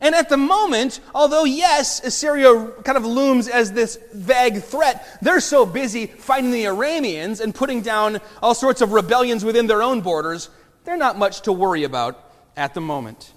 And 0.01 0.15
at 0.15 0.31
the 0.31 0.37
moment, 0.39 1.01
although 1.15 1.45
yes, 1.45 2.03
Assyria 2.03 2.69
kind 2.85 2.97
of 2.97 3.05
looms 3.05 3.49
as 3.49 3.73
this 3.73 3.99
vague 4.15 4.63
threat, 4.63 5.07
they're 5.21 5.41
so 5.41 5.67
busy 5.67 6.07
fighting 6.07 6.51
the 6.51 6.65
Arameans 6.65 7.41
and 7.41 7.55
putting 7.55 7.83
down 7.83 8.21
all 8.43 8.55
sorts 8.55 8.81
of 8.81 8.93
rebellions 8.93 9.45
within 9.45 9.67
their 9.67 9.83
own 9.83 10.01
borders, 10.01 10.49
they're 10.85 10.97
not 10.97 11.19
much 11.19 11.43
to 11.43 11.53
worry 11.53 11.85
about 11.85 12.19
at 12.57 12.73
the 12.73 12.81
moment. 12.81 13.33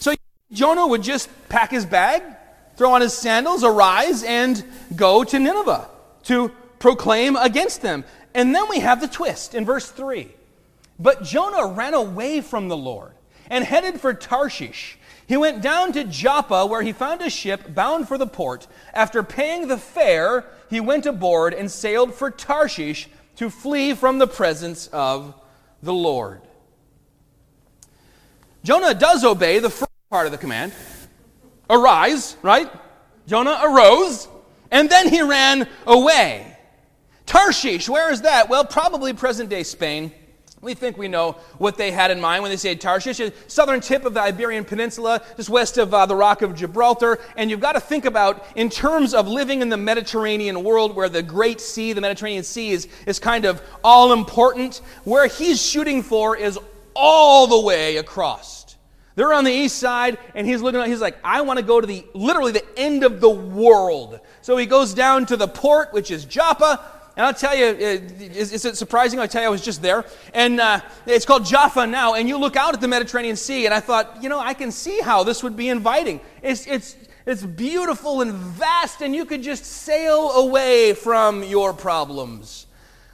So 0.00 0.14
Jonah 0.50 0.86
would 0.86 1.02
just 1.02 1.30
pack 1.48 1.70
his 1.70 1.86
bag, 1.86 2.22
throw 2.76 2.92
on 2.92 3.00
his 3.00 3.14
sandals, 3.14 3.62
arise, 3.62 4.24
and 4.24 4.64
go 4.96 5.22
to 5.22 5.38
Nineveh 5.38 5.88
to 6.24 6.50
proclaim 6.80 7.36
against 7.36 7.82
them. 7.82 8.04
And 8.34 8.52
then 8.52 8.68
we 8.68 8.80
have 8.80 9.00
the 9.00 9.06
twist 9.06 9.54
in 9.54 9.64
verse 9.64 9.88
3. 9.88 10.28
But 10.98 11.22
Jonah 11.22 11.68
ran 11.68 11.94
away 11.94 12.40
from 12.40 12.68
the 12.68 12.76
Lord 12.76 13.12
and 13.48 13.64
headed 13.64 14.00
for 14.00 14.12
Tarshish 14.12 14.98
he 15.26 15.36
went 15.36 15.62
down 15.62 15.92
to 15.92 16.04
Joppa, 16.04 16.66
where 16.66 16.82
he 16.82 16.92
found 16.92 17.22
a 17.22 17.30
ship 17.30 17.74
bound 17.74 18.08
for 18.08 18.18
the 18.18 18.26
port. 18.26 18.66
After 18.92 19.22
paying 19.22 19.68
the 19.68 19.78
fare, 19.78 20.44
he 20.68 20.80
went 20.80 21.06
aboard 21.06 21.54
and 21.54 21.70
sailed 21.70 22.14
for 22.14 22.30
Tarshish 22.30 23.08
to 23.36 23.50
flee 23.50 23.94
from 23.94 24.18
the 24.18 24.26
presence 24.26 24.86
of 24.88 25.34
the 25.82 25.94
Lord. 25.94 26.42
Jonah 28.62 28.94
does 28.94 29.24
obey 29.24 29.58
the 29.58 29.70
first 29.70 29.90
part 30.10 30.26
of 30.26 30.32
the 30.32 30.38
command 30.38 30.72
arise, 31.68 32.36
right? 32.42 32.70
Jonah 33.26 33.58
arose, 33.62 34.28
and 34.70 34.88
then 34.90 35.08
he 35.08 35.22
ran 35.22 35.68
away. 35.86 36.56
Tarshish, 37.26 37.88
where 37.88 38.12
is 38.12 38.22
that? 38.22 38.48
Well, 38.48 38.64
probably 38.64 39.12
present 39.12 39.48
day 39.48 39.62
Spain. 39.62 40.12
We 40.64 40.72
think 40.72 40.96
we 40.96 41.08
know 41.08 41.32
what 41.58 41.76
they 41.76 41.90
had 41.90 42.10
in 42.10 42.18
mind 42.22 42.42
when 42.42 42.50
they 42.50 42.56
say 42.56 42.74
Tarshish, 42.74 43.20
southern 43.48 43.80
tip 43.82 44.06
of 44.06 44.14
the 44.14 44.22
Iberian 44.22 44.64
Peninsula, 44.64 45.22
just 45.36 45.50
west 45.50 45.76
of 45.76 45.92
uh, 45.92 46.06
the 46.06 46.16
Rock 46.16 46.40
of 46.40 46.54
Gibraltar. 46.54 47.18
And 47.36 47.50
you've 47.50 47.60
got 47.60 47.72
to 47.72 47.80
think 47.80 48.06
about, 48.06 48.46
in 48.56 48.70
terms 48.70 49.12
of 49.12 49.28
living 49.28 49.60
in 49.60 49.68
the 49.68 49.76
Mediterranean 49.76 50.64
world 50.64 50.96
where 50.96 51.10
the 51.10 51.22
Great 51.22 51.60
Sea, 51.60 51.92
the 51.92 52.00
Mediterranean 52.00 52.44
Sea, 52.44 52.70
is, 52.70 52.88
is 53.06 53.18
kind 53.18 53.44
of 53.44 53.60
all 53.84 54.14
important, 54.14 54.80
where 55.04 55.26
he's 55.26 55.60
shooting 55.60 56.02
for 56.02 56.34
is 56.34 56.58
all 56.94 57.46
the 57.46 57.60
way 57.60 57.98
across. 57.98 58.64
They're 59.16 59.34
on 59.34 59.44
the 59.44 59.52
east 59.52 59.76
side, 59.76 60.18
and 60.34 60.46
he's 60.46 60.60
looking. 60.60 60.82
He's 60.86 61.00
like, 61.00 61.18
I 61.22 61.42
want 61.42 61.58
to 61.58 61.64
go 61.64 61.80
to 61.80 61.86
the 61.86 62.04
literally 62.14 62.52
the 62.52 62.64
end 62.76 63.04
of 63.04 63.20
the 63.20 63.30
world. 63.30 64.18
So 64.42 64.56
he 64.56 64.66
goes 64.66 64.92
down 64.92 65.26
to 65.26 65.36
the 65.36 65.46
port, 65.46 65.92
which 65.92 66.10
is 66.10 66.24
Joppa, 66.24 66.80
and 67.16 67.24
I'll 67.24 67.34
tell 67.34 67.54
you, 67.54 67.66
is, 67.66 68.52
is 68.52 68.64
it 68.64 68.76
surprising? 68.76 69.20
I'll 69.20 69.28
tell 69.28 69.42
you, 69.42 69.46
I 69.46 69.50
was 69.50 69.62
just 69.62 69.82
there. 69.82 70.04
And 70.32 70.60
uh, 70.60 70.80
it's 71.06 71.24
called 71.24 71.44
Jaffa 71.44 71.86
now. 71.86 72.14
And 72.14 72.28
you 72.28 72.38
look 72.38 72.56
out 72.56 72.74
at 72.74 72.80
the 72.80 72.88
Mediterranean 72.88 73.36
Sea, 73.36 73.66
and 73.66 73.74
I 73.74 73.78
thought, 73.78 74.20
you 74.20 74.28
know, 74.28 74.40
I 74.40 74.52
can 74.52 74.72
see 74.72 75.00
how 75.00 75.22
this 75.22 75.42
would 75.42 75.56
be 75.56 75.68
inviting. 75.68 76.20
It's, 76.42 76.66
it's, 76.66 76.96
it's 77.24 77.44
beautiful 77.44 78.20
and 78.20 78.32
vast, 78.32 79.00
and 79.00 79.14
you 79.14 79.24
could 79.26 79.42
just 79.42 79.64
sail 79.64 80.32
away 80.32 80.92
from 80.92 81.44
your 81.44 81.72
problems. 81.72 82.66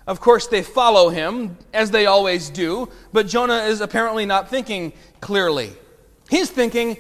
Of 0.07 0.19
course, 0.19 0.47
they 0.47 0.63
follow 0.63 1.11
him, 1.11 1.59
as 1.75 1.91
they 1.91 2.07
always 2.07 2.49
do, 2.49 2.89
but 3.13 3.27
Jonah 3.27 3.65
is 3.65 3.83
apparently 3.83 4.25
not 4.25 4.49
thinking 4.49 4.95
clearly. 5.21 5.73
He's 6.31 6.49
thinking, 6.49 6.97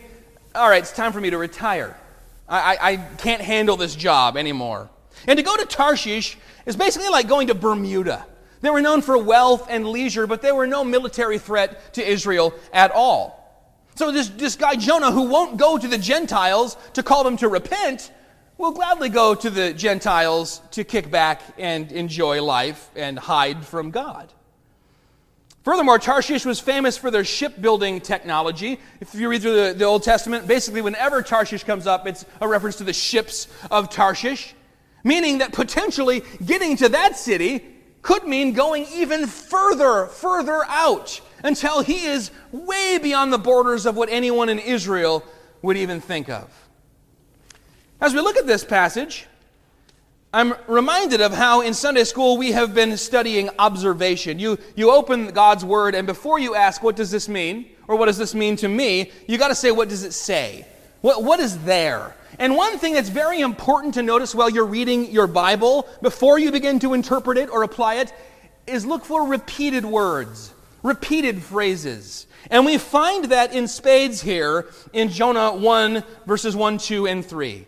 all 0.54 0.68
right, 0.68 0.82
it's 0.82 0.92
time 0.92 1.12
for 1.12 1.20
me 1.20 1.30
to 1.30 1.38
retire. 1.38 1.98
I, 2.46 2.76
I, 2.76 2.92
I 2.92 2.96
can't 2.96 3.40
handle 3.40 3.78
this 3.78 3.96
job 3.96 4.36
anymore. 4.36 4.90
And 5.26 5.36
to 5.36 5.42
go 5.42 5.56
to 5.56 5.64
Tarshish 5.66 6.36
is 6.66 6.76
basically 6.76 7.08
like 7.08 7.28
going 7.28 7.48
to 7.48 7.54
Bermuda. 7.54 8.26
They 8.60 8.70
were 8.70 8.82
known 8.82 9.02
for 9.02 9.16
wealth 9.16 9.66
and 9.70 9.86
leisure, 9.86 10.26
but 10.26 10.42
they 10.42 10.52
were 10.52 10.66
no 10.66 10.84
military 10.84 11.38
threat 11.38 11.94
to 11.94 12.06
Israel 12.06 12.54
at 12.72 12.90
all. 12.90 13.40
So 13.94 14.12
this, 14.12 14.28
this 14.28 14.56
guy 14.56 14.76
Jonah, 14.76 15.10
who 15.10 15.22
won't 15.22 15.56
go 15.56 15.78
to 15.78 15.88
the 15.88 15.98
Gentiles 15.98 16.76
to 16.94 17.02
call 17.02 17.24
them 17.24 17.36
to 17.38 17.48
repent, 17.48 18.10
will 18.58 18.72
gladly 18.72 19.08
go 19.08 19.34
to 19.34 19.50
the 19.50 19.72
Gentiles 19.72 20.60
to 20.72 20.84
kick 20.84 21.10
back 21.10 21.42
and 21.58 21.90
enjoy 21.92 22.42
life 22.42 22.90
and 22.94 23.18
hide 23.18 23.64
from 23.64 23.90
God. 23.90 24.32
Furthermore, 25.62 25.98
Tarshish 25.98 26.46
was 26.46 26.60
famous 26.60 26.96
for 26.96 27.10
their 27.10 27.24
shipbuilding 27.24 28.00
technology. 28.00 28.80
If 29.00 29.14
you 29.14 29.28
read 29.28 29.42
through 29.42 29.68
the, 29.68 29.74
the 29.74 29.84
Old 29.84 30.02
Testament, 30.02 30.46
basically, 30.46 30.80
whenever 30.80 31.22
Tarshish 31.22 31.64
comes 31.64 31.86
up, 31.86 32.06
it's 32.06 32.24
a 32.40 32.48
reference 32.48 32.76
to 32.76 32.84
the 32.84 32.94
ships 32.94 33.48
of 33.70 33.90
Tarshish. 33.90 34.54
Meaning 35.02 35.38
that 35.38 35.52
potentially 35.52 36.22
getting 36.44 36.76
to 36.76 36.88
that 36.90 37.16
city 37.16 37.64
could 38.02 38.24
mean 38.24 38.52
going 38.52 38.86
even 38.92 39.26
further, 39.26 40.06
further 40.06 40.62
out 40.66 41.20
until 41.42 41.82
he 41.82 42.06
is 42.06 42.30
way 42.52 42.98
beyond 42.98 43.32
the 43.32 43.38
borders 43.38 43.86
of 43.86 43.96
what 43.96 44.08
anyone 44.10 44.48
in 44.48 44.58
Israel 44.58 45.24
would 45.62 45.76
even 45.76 46.00
think 46.00 46.28
of. 46.28 46.50
As 48.00 48.14
we 48.14 48.20
look 48.20 48.36
at 48.36 48.46
this 48.46 48.64
passage, 48.64 49.26
I'm 50.32 50.54
reminded 50.68 51.20
of 51.20 51.32
how 51.32 51.60
in 51.60 51.74
Sunday 51.74 52.04
school 52.04 52.38
we 52.38 52.52
have 52.52 52.72
been 52.72 52.96
studying 52.96 53.50
observation. 53.58 54.38
You, 54.38 54.58
you 54.76 54.90
open 54.90 55.28
God's 55.28 55.64
Word, 55.64 55.94
and 55.94 56.06
before 56.06 56.38
you 56.38 56.54
ask, 56.54 56.82
What 56.82 56.96
does 56.96 57.10
this 57.10 57.28
mean? 57.28 57.68
or 57.88 57.96
What 57.96 58.06
does 58.06 58.16
this 58.16 58.34
mean 58.34 58.56
to 58.56 58.68
me? 58.68 59.10
you 59.26 59.38
got 59.38 59.48
to 59.48 59.54
say, 59.54 59.70
What 59.72 59.88
does 59.88 60.04
it 60.04 60.12
say? 60.12 60.66
What, 61.00 61.24
what 61.24 61.40
is 61.40 61.58
there? 61.64 62.14
And 62.38 62.56
one 62.56 62.78
thing 62.78 62.94
that's 62.94 63.08
very 63.08 63.40
important 63.40 63.94
to 63.94 64.02
notice 64.02 64.34
while 64.34 64.48
you're 64.48 64.64
reading 64.64 65.10
your 65.10 65.26
Bible, 65.26 65.88
before 66.00 66.38
you 66.38 66.52
begin 66.52 66.78
to 66.80 66.94
interpret 66.94 67.38
it 67.38 67.50
or 67.50 67.62
apply 67.62 67.96
it, 67.96 68.12
is 68.66 68.86
look 68.86 69.04
for 69.04 69.26
repeated 69.26 69.84
words, 69.84 70.54
repeated 70.82 71.42
phrases. 71.42 72.26
And 72.50 72.64
we 72.64 72.78
find 72.78 73.26
that 73.26 73.54
in 73.54 73.68
spades 73.68 74.22
here 74.22 74.68
in 74.92 75.08
Jonah 75.08 75.54
1, 75.54 76.04
verses 76.26 76.56
1, 76.56 76.78
2, 76.78 77.06
and 77.06 77.24
3. 77.24 77.66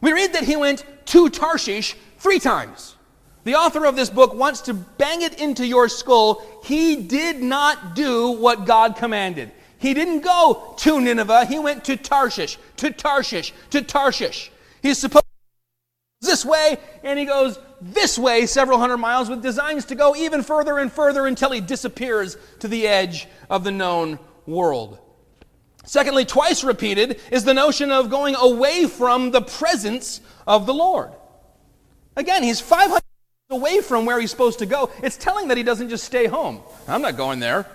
We 0.00 0.12
read 0.12 0.32
that 0.32 0.44
he 0.44 0.56
went 0.56 0.84
to 1.06 1.28
Tarshish 1.28 1.96
three 2.18 2.38
times. 2.38 2.96
The 3.44 3.54
author 3.54 3.84
of 3.86 3.96
this 3.96 4.10
book 4.10 4.34
wants 4.34 4.62
to 4.62 4.74
bang 4.74 5.22
it 5.22 5.40
into 5.40 5.66
your 5.66 5.88
skull. 5.88 6.42
He 6.64 6.96
did 6.96 7.40
not 7.40 7.94
do 7.94 8.32
what 8.32 8.66
God 8.66 8.96
commanded. 8.96 9.52
He 9.78 9.94
didn't 9.94 10.20
go 10.20 10.74
to 10.78 11.00
Nineveh, 11.00 11.46
he 11.46 11.58
went 11.58 11.84
to 11.84 11.96
Tarshish, 11.96 12.58
to 12.76 12.90
Tarshish, 12.90 13.52
to 13.70 13.80
Tarshish. 13.82 14.50
He's 14.82 14.98
supposed 14.98 15.24
this 16.20 16.44
way, 16.44 16.78
and 17.04 17.18
he 17.18 17.24
goes 17.24 17.58
this 17.80 18.18
way 18.18 18.46
several 18.46 18.78
hundred 18.78 18.96
miles 18.96 19.28
with 19.28 19.40
designs 19.40 19.84
to 19.86 19.94
go 19.94 20.16
even 20.16 20.42
further 20.42 20.78
and 20.78 20.92
further 20.92 21.26
until 21.26 21.52
he 21.52 21.60
disappears 21.60 22.36
to 22.58 22.68
the 22.68 22.88
edge 22.88 23.28
of 23.48 23.62
the 23.62 23.70
known 23.70 24.18
world. 24.46 24.98
Secondly, 25.84 26.24
twice 26.24 26.64
repeated 26.64 27.20
is 27.30 27.44
the 27.44 27.54
notion 27.54 27.92
of 27.92 28.10
going 28.10 28.34
away 28.34 28.86
from 28.86 29.30
the 29.30 29.40
presence 29.40 30.20
of 30.46 30.66
the 30.66 30.74
Lord. 30.74 31.12
Again, 32.16 32.42
he's 32.42 32.60
500 32.60 33.00
away 33.50 33.80
from 33.80 34.04
where 34.04 34.20
he's 34.20 34.30
supposed 34.30 34.58
to 34.58 34.66
go. 34.66 34.90
It's 35.02 35.16
telling 35.16 35.48
that 35.48 35.56
he 35.56 35.62
doesn't 35.62 35.88
just 35.88 36.04
stay 36.04 36.26
home. 36.26 36.60
I'm 36.86 37.00
not 37.00 37.16
going 37.16 37.38
there. 37.38 37.66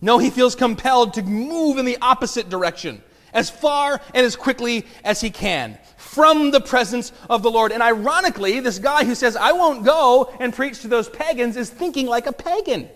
No, 0.00 0.18
he 0.18 0.30
feels 0.30 0.54
compelled 0.54 1.14
to 1.14 1.22
move 1.22 1.78
in 1.78 1.84
the 1.84 1.98
opposite 2.00 2.48
direction 2.48 3.02
as 3.32 3.50
far 3.50 4.00
and 4.14 4.24
as 4.24 4.36
quickly 4.36 4.86
as 5.04 5.20
he 5.20 5.30
can 5.30 5.78
from 5.96 6.50
the 6.50 6.60
presence 6.60 7.12
of 7.28 7.42
the 7.42 7.50
Lord. 7.50 7.72
And 7.72 7.82
ironically, 7.82 8.60
this 8.60 8.78
guy 8.78 9.04
who 9.04 9.14
says, 9.14 9.36
I 9.36 9.52
won't 9.52 9.84
go 9.84 10.34
and 10.40 10.54
preach 10.54 10.80
to 10.80 10.88
those 10.88 11.08
pagans, 11.08 11.56
is 11.56 11.68
thinking 11.68 12.06
like 12.06 12.26
a 12.26 12.32
pagan. 12.32 12.88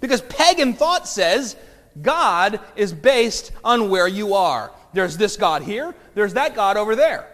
Because 0.00 0.20
pagan 0.22 0.74
thought 0.74 1.08
says, 1.08 1.56
God 2.00 2.60
is 2.76 2.92
based 2.92 3.52
on 3.64 3.88
where 3.88 4.06
you 4.06 4.34
are. 4.34 4.70
There's 4.92 5.16
this 5.16 5.36
God 5.36 5.62
here, 5.62 5.94
there's 6.14 6.34
that 6.34 6.54
God 6.54 6.76
over 6.76 6.94
there. 6.94 7.26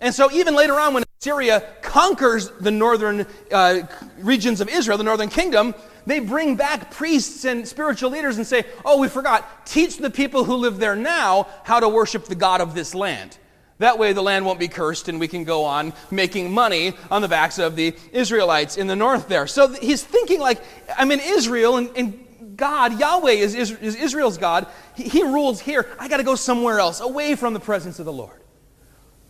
And 0.00 0.14
so, 0.14 0.30
even 0.32 0.54
later 0.54 0.78
on, 0.80 0.94
when 0.94 1.04
Assyria 1.20 1.64
conquers 1.80 2.50
the 2.60 2.72
northern 2.72 3.24
uh, 3.52 3.82
regions 4.18 4.60
of 4.60 4.68
Israel, 4.68 4.98
the 4.98 5.04
northern 5.04 5.28
kingdom, 5.28 5.74
they 6.06 6.20
bring 6.20 6.56
back 6.56 6.90
priests 6.90 7.44
and 7.44 7.66
spiritual 7.66 8.10
leaders 8.10 8.36
and 8.36 8.46
say, 8.46 8.64
Oh, 8.84 8.98
we 8.98 9.08
forgot, 9.08 9.66
teach 9.66 9.98
the 9.98 10.10
people 10.10 10.44
who 10.44 10.56
live 10.56 10.78
there 10.78 10.96
now 10.96 11.48
how 11.64 11.80
to 11.80 11.88
worship 11.88 12.26
the 12.26 12.34
God 12.34 12.60
of 12.60 12.74
this 12.74 12.94
land. 12.94 13.38
That 13.78 13.98
way, 13.98 14.12
the 14.12 14.22
land 14.22 14.46
won't 14.46 14.60
be 14.60 14.68
cursed, 14.68 15.08
and 15.08 15.18
we 15.18 15.26
can 15.26 15.42
go 15.42 15.64
on 15.64 15.92
making 16.10 16.52
money 16.52 16.94
on 17.10 17.20
the 17.20 17.28
backs 17.28 17.58
of 17.58 17.74
the 17.74 17.96
Israelites 18.12 18.76
in 18.76 18.86
the 18.86 18.94
north 18.94 19.26
there. 19.26 19.48
So 19.48 19.68
he's 19.68 20.04
thinking, 20.04 20.38
like, 20.38 20.62
I'm 20.96 21.10
in 21.10 21.18
Israel, 21.18 21.78
and, 21.78 21.90
and 21.96 22.56
God, 22.56 23.00
Yahweh 23.00 23.32
is, 23.32 23.54
is, 23.54 23.72
is 23.72 23.96
Israel's 23.96 24.38
God. 24.38 24.66
He, 24.94 25.04
he 25.04 25.22
rules 25.22 25.60
here. 25.60 25.88
I 25.98 26.06
got 26.08 26.18
to 26.18 26.22
go 26.22 26.36
somewhere 26.36 26.78
else, 26.78 27.00
away 27.00 27.34
from 27.34 27.54
the 27.54 27.60
presence 27.60 27.98
of 27.98 28.04
the 28.04 28.12
Lord. 28.12 28.41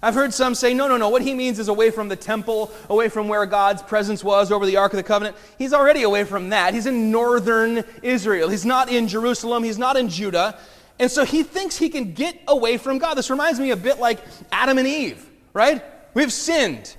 I've 0.04 0.14
heard 0.14 0.34
some 0.34 0.56
say, 0.56 0.74
no, 0.74 0.88
no, 0.88 0.96
no. 0.96 1.08
What 1.08 1.22
he 1.22 1.32
means 1.32 1.60
is 1.60 1.68
away 1.68 1.92
from 1.92 2.08
the 2.08 2.16
temple, 2.16 2.72
away 2.90 3.08
from 3.08 3.28
where 3.28 3.46
God's 3.46 3.82
presence 3.82 4.24
was 4.24 4.50
over 4.50 4.66
the 4.66 4.76
Ark 4.76 4.92
of 4.92 4.96
the 4.96 5.04
Covenant. 5.04 5.36
He's 5.58 5.72
already 5.72 6.02
away 6.02 6.24
from 6.24 6.48
that. 6.48 6.74
He's 6.74 6.86
in 6.86 7.12
northern 7.12 7.84
Israel. 8.02 8.48
He's 8.48 8.66
not 8.66 8.90
in 8.90 9.06
Jerusalem. 9.06 9.62
He's 9.62 9.78
not 9.78 9.96
in 9.96 10.08
Judah. 10.08 10.58
And 10.98 11.08
so 11.08 11.24
he 11.24 11.44
thinks 11.44 11.78
he 11.78 11.88
can 11.88 12.14
get 12.14 12.36
away 12.48 12.78
from 12.78 12.98
God. 12.98 13.14
This 13.14 13.30
reminds 13.30 13.60
me 13.60 13.70
a 13.70 13.76
bit 13.76 14.00
like 14.00 14.18
Adam 14.50 14.78
and 14.78 14.88
Eve, 14.88 15.24
right? 15.52 15.84
We've 16.14 16.32
sinned. 16.32 16.96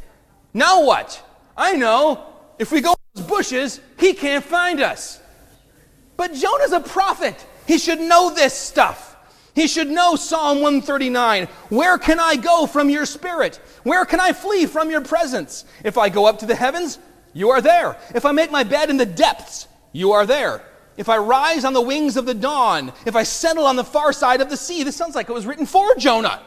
Now 0.53 0.85
what? 0.85 1.21
I 1.57 1.73
know. 1.73 2.25
If 2.57 2.71
we 2.71 2.79
go 2.79 2.91
in 2.91 2.95
those 3.15 3.27
bushes, 3.27 3.81
he 3.99 4.13
can't 4.13 4.45
find 4.45 4.79
us. 4.79 5.19
But 6.15 6.33
Jonah's 6.33 6.71
a 6.71 6.79
prophet. 6.79 7.35
He 7.67 7.77
should 7.77 7.99
know 7.99 8.33
this 8.33 8.53
stuff. 8.53 9.12
He 9.55 9.67
should 9.67 9.89
know 9.89 10.15
Psalm 10.15 10.61
139. 10.61 11.47
Where 11.69 11.97
can 11.97 12.19
I 12.19 12.35
go 12.35 12.65
from 12.65 12.89
your 12.89 13.05
spirit? 13.05 13.57
Where 13.83 14.05
can 14.05 14.19
I 14.19 14.33
flee 14.33 14.65
from 14.65 14.89
your 14.89 15.01
presence? 15.01 15.65
If 15.83 15.97
I 15.97 16.09
go 16.09 16.25
up 16.25 16.39
to 16.39 16.45
the 16.45 16.55
heavens, 16.55 16.97
you 17.33 17.51
are 17.51 17.61
there. 17.61 17.97
If 18.15 18.25
I 18.25 18.31
make 18.31 18.51
my 18.51 18.63
bed 18.63 18.89
in 18.89 18.97
the 18.97 19.05
depths, 19.05 19.67
you 19.91 20.13
are 20.13 20.25
there. 20.25 20.63
If 20.97 21.09
I 21.09 21.17
rise 21.17 21.65
on 21.65 21.73
the 21.73 21.81
wings 21.81 22.17
of 22.17 22.25
the 22.25 22.33
dawn, 22.33 22.93
if 23.05 23.15
I 23.15 23.23
settle 23.23 23.65
on 23.65 23.75
the 23.75 23.83
far 23.83 24.13
side 24.13 24.41
of 24.41 24.49
the 24.49 24.57
sea, 24.57 24.83
this 24.83 24.95
sounds 24.95 25.15
like 25.15 25.29
it 25.29 25.33
was 25.33 25.45
written 25.45 25.65
for 25.65 25.95
Jonah. 25.95 26.41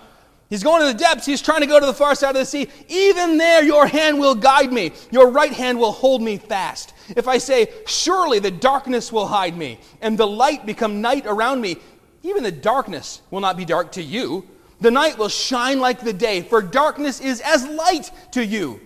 He's 0.49 0.63
going 0.63 0.81
to 0.81 0.87
the 0.87 0.99
depths. 0.99 1.27
He's 1.27 1.43
trying 1.43 1.63
to 1.63 1.67
go 1.67 1.81
to 1.81 1.87
the 1.87 1.95
far 1.95 2.15
side 2.15 2.31
of 2.31 2.37
the 2.37 2.45
sea. 2.45 2.69
Even 2.87 3.37
there, 3.37 3.65
your 3.65 3.87
hand 3.87 4.21
will 4.21 4.37
guide 4.37 4.73
me. 4.73 4.93
Your 5.11 5.29
right 5.31 5.53
hand 5.53 5.79
will 5.79 5.91
hold 5.91 6.23
me 6.23 6.37
fast. 6.37 6.95
If 7.17 7.27
I 7.27 7.39
say, 7.39 7.69
Surely 7.87 8.39
the 8.39 8.53
darkness 8.53 9.11
will 9.11 9.27
hide 9.27 9.57
me, 9.57 9.81
and 10.01 10.17
the 10.17 10.27
light 10.27 10.65
become 10.65 11.01
night 11.01 11.27
around 11.27 11.61
me, 11.61 11.79
even 12.27 12.43
the 12.43 12.53
darkness 12.53 13.23
will 13.31 13.41
not 13.41 13.57
be 13.57 13.65
dark 13.65 13.93
to 13.93 14.03
you. 14.03 14.47
The 14.81 14.91
night 14.91 15.17
will 15.17 15.29
shine 15.29 15.81
like 15.81 16.01
the 16.01 16.13
day, 16.13 16.43
for 16.43 16.61
darkness 16.61 17.21
is 17.21 17.41
as 17.41 17.67
light 17.67 18.11
to 18.33 18.45
you. 18.45 18.81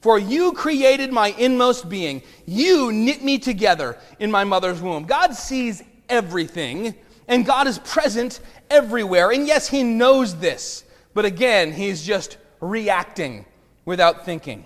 For 0.00 0.18
you 0.18 0.52
created 0.52 1.12
my 1.12 1.28
inmost 1.38 1.88
being. 1.88 2.22
You 2.46 2.92
knit 2.92 3.24
me 3.24 3.38
together 3.38 3.98
in 4.20 4.30
my 4.30 4.44
mother's 4.44 4.80
womb. 4.80 5.04
God 5.04 5.34
sees 5.34 5.82
everything, 6.08 6.94
and 7.28 7.44
God 7.44 7.66
is 7.66 7.78
present 7.80 8.40
everywhere. 8.70 9.32
And 9.32 9.46
yes, 9.46 9.68
He 9.68 9.82
knows 9.82 10.36
this. 10.36 10.84
But 11.12 11.24
again, 11.24 11.72
He's 11.72 12.02
just 12.02 12.38
reacting 12.60 13.44
without 13.84 14.24
thinking. 14.24 14.64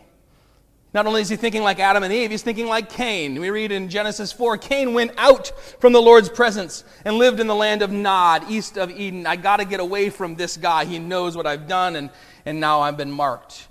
Not 0.93 1.07
only 1.07 1.21
is 1.21 1.29
he 1.29 1.37
thinking 1.37 1.63
like 1.63 1.79
Adam 1.79 2.03
and 2.03 2.13
Eve, 2.13 2.33
he's 2.33 2.43
thinking 2.43 2.67
like 2.67 2.91
Cain. 2.91 3.41
We 3.41 3.51
read 3.51 3.71
in 3.71 3.89
Genesis 3.89 4.33
4 4.33 4.59
Cain 4.59 4.93
went 4.93 5.13
out 5.17 5.53
from 5.79 5.93
the 5.93 6.03
Lord's 6.03 6.29
presence 6.29 6.83
and 7.05 7.17
lived 7.17 7.39
in 7.39 7.47
the 7.47 7.55
land 7.55 7.83
of 7.83 7.93
Nod, 7.93 8.51
east 8.51 8.77
of 8.77 8.91
Eden. 8.91 9.25
I 9.27 9.37
got 9.37 9.59
to 9.59 9.65
get 9.65 9.79
away 9.79 10.11
from 10.11 10.35
this 10.35 10.57
guy. 10.57 10.85
He 10.85 10.99
knows 10.99 11.37
what 11.37 11.47
I've 11.47 11.69
done, 11.69 11.95
and, 11.95 12.11
and 12.45 12.59
now 12.59 12.81
I've 12.81 12.97
been 12.97 13.13
marked. 13.13 13.69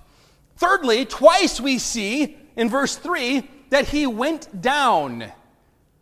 Thirdly, 0.55 1.05
twice 1.05 1.60
we 1.60 1.77
see 1.77 2.38
in 2.55 2.69
verse 2.69 2.95
3 2.95 3.47
that 3.69 3.89
he 3.89 4.08
went 4.08 4.62
down. 4.62 5.32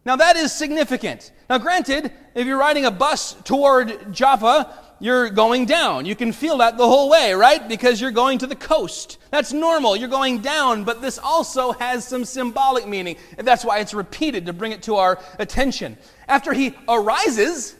Now 0.05 0.15
that 0.17 0.35
is 0.35 0.53
significant. 0.53 1.31
Now, 1.49 1.57
granted, 1.57 2.11
if 2.35 2.45
you're 2.45 2.59
riding 2.59 2.85
a 2.85 2.91
bus 2.91 3.33
toward 3.43 4.13
Jaffa, 4.13 4.73
you're 4.99 5.29
going 5.29 5.65
down. 5.65 6.05
You 6.05 6.15
can 6.15 6.31
feel 6.31 6.57
that 6.57 6.77
the 6.77 6.87
whole 6.87 7.09
way, 7.09 7.33
right? 7.33 7.67
Because 7.67 8.01
you're 8.01 8.11
going 8.11 8.39
to 8.39 8.47
the 8.47 8.55
coast. 8.55 9.19
That's 9.29 9.53
normal. 9.53 9.95
You're 9.95 10.09
going 10.09 10.39
down, 10.39 10.83
but 10.83 11.01
this 11.01 11.19
also 11.19 11.71
has 11.73 12.07
some 12.07 12.25
symbolic 12.25 12.87
meaning. 12.87 13.17
And 13.37 13.47
that's 13.47 13.63
why 13.63 13.79
it's 13.79 13.93
repeated 13.93 14.47
to 14.47 14.53
bring 14.53 14.71
it 14.71 14.83
to 14.83 14.95
our 14.95 15.19
attention. 15.37 15.97
After 16.27 16.53
he 16.53 16.73
arises, 16.87 17.75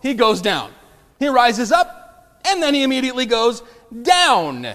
he 0.00 0.14
goes 0.14 0.40
down. 0.40 0.72
He 1.18 1.26
rises 1.26 1.72
up, 1.72 2.40
and 2.46 2.62
then 2.62 2.74
he 2.74 2.84
immediately 2.84 3.26
goes 3.26 3.62
down. 4.02 4.68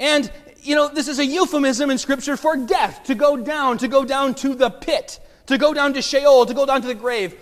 And, 0.00 0.32
you 0.62 0.74
know, 0.74 0.88
this 0.88 1.06
is 1.06 1.20
a 1.20 1.24
euphemism 1.24 1.90
in 1.90 1.98
Scripture 1.98 2.36
for 2.36 2.56
death 2.56 3.04
to 3.04 3.14
go 3.14 3.36
down, 3.36 3.78
to 3.78 3.86
go 3.86 4.04
down 4.04 4.34
to 4.36 4.56
the 4.56 4.70
pit, 4.70 5.20
to 5.46 5.56
go 5.56 5.72
down 5.72 5.94
to 5.94 6.02
Sheol, 6.02 6.46
to 6.46 6.54
go 6.54 6.66
down 6.66 6.82
to 6.82 6.88
the 6.88 6.94
grave. 6.94 7.36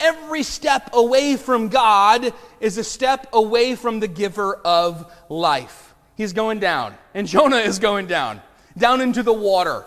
Every 0.00 0.42
step 0.42 0.90
away 0.94 1.36
from 1.36 1.68
God 1.68 2.32
is 2.58 2.78
a 2.78 2.84
step 2.84 3.28
away 3.34 3.74
from 3.74 4.00
the 4.00 4.08
giver 4.08 4.54
of 4.56 5.12
life. 5.28 5.94
He's 6.16 6.32
going 6.32 6.58
down, 6.58 6.94
and 7.14 7.26
Jonah 7.26 7.58
is 7.58 7.78
going 7.78 8.06
down, 8.06 8.40
down 8.76 9.02
into 9.02 9.22
the 9.22 9.32
water. 9.32 9.84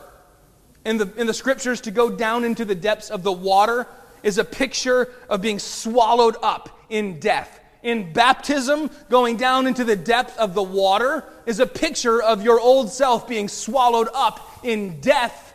In 0.86 0.98
the, 0.98 1.12
in 1.18 1.26
the 1.26 1.34
scriptures, 1.34 1.82
to 1.82 1.92
go 1.92 2.12
down 2.12 2.44
into 2.44 2.64
the 2.64 2.76
depths 2.76 3.10
of 3.10 3.24
the 3.24 3.32
water 3.32 3.88
is 4.22 4.38
a 4.38 4.44
picture 4.44 5.12
of 5.30 5.42
being 5.42 5.60
swallowed 5.60 6.36
up 6.44 6.80
in 6.90 7.20
death. 7.20 7.60
In 7.82 8.14
baptism, 8.14 8.90
going 9.10 9.38
down 9.38 9.68
into 9.68 9.84
the 9.84 9.96
depth 9.96 10.38
of 10.38 10.54
the 10.54 10.64
water 10.64 11.26
is 11.46 11.60
a 11.60 11.66
picture 11.66 12.22
of 12.22 12.44
your 12.44 12.60
old 12.60 12.90
self 12.90 13.28
being 13.28 13.50
swallowed 13.50 14.08
up 14.14 14.60
in 14.64 15.02
death 15.02 15.54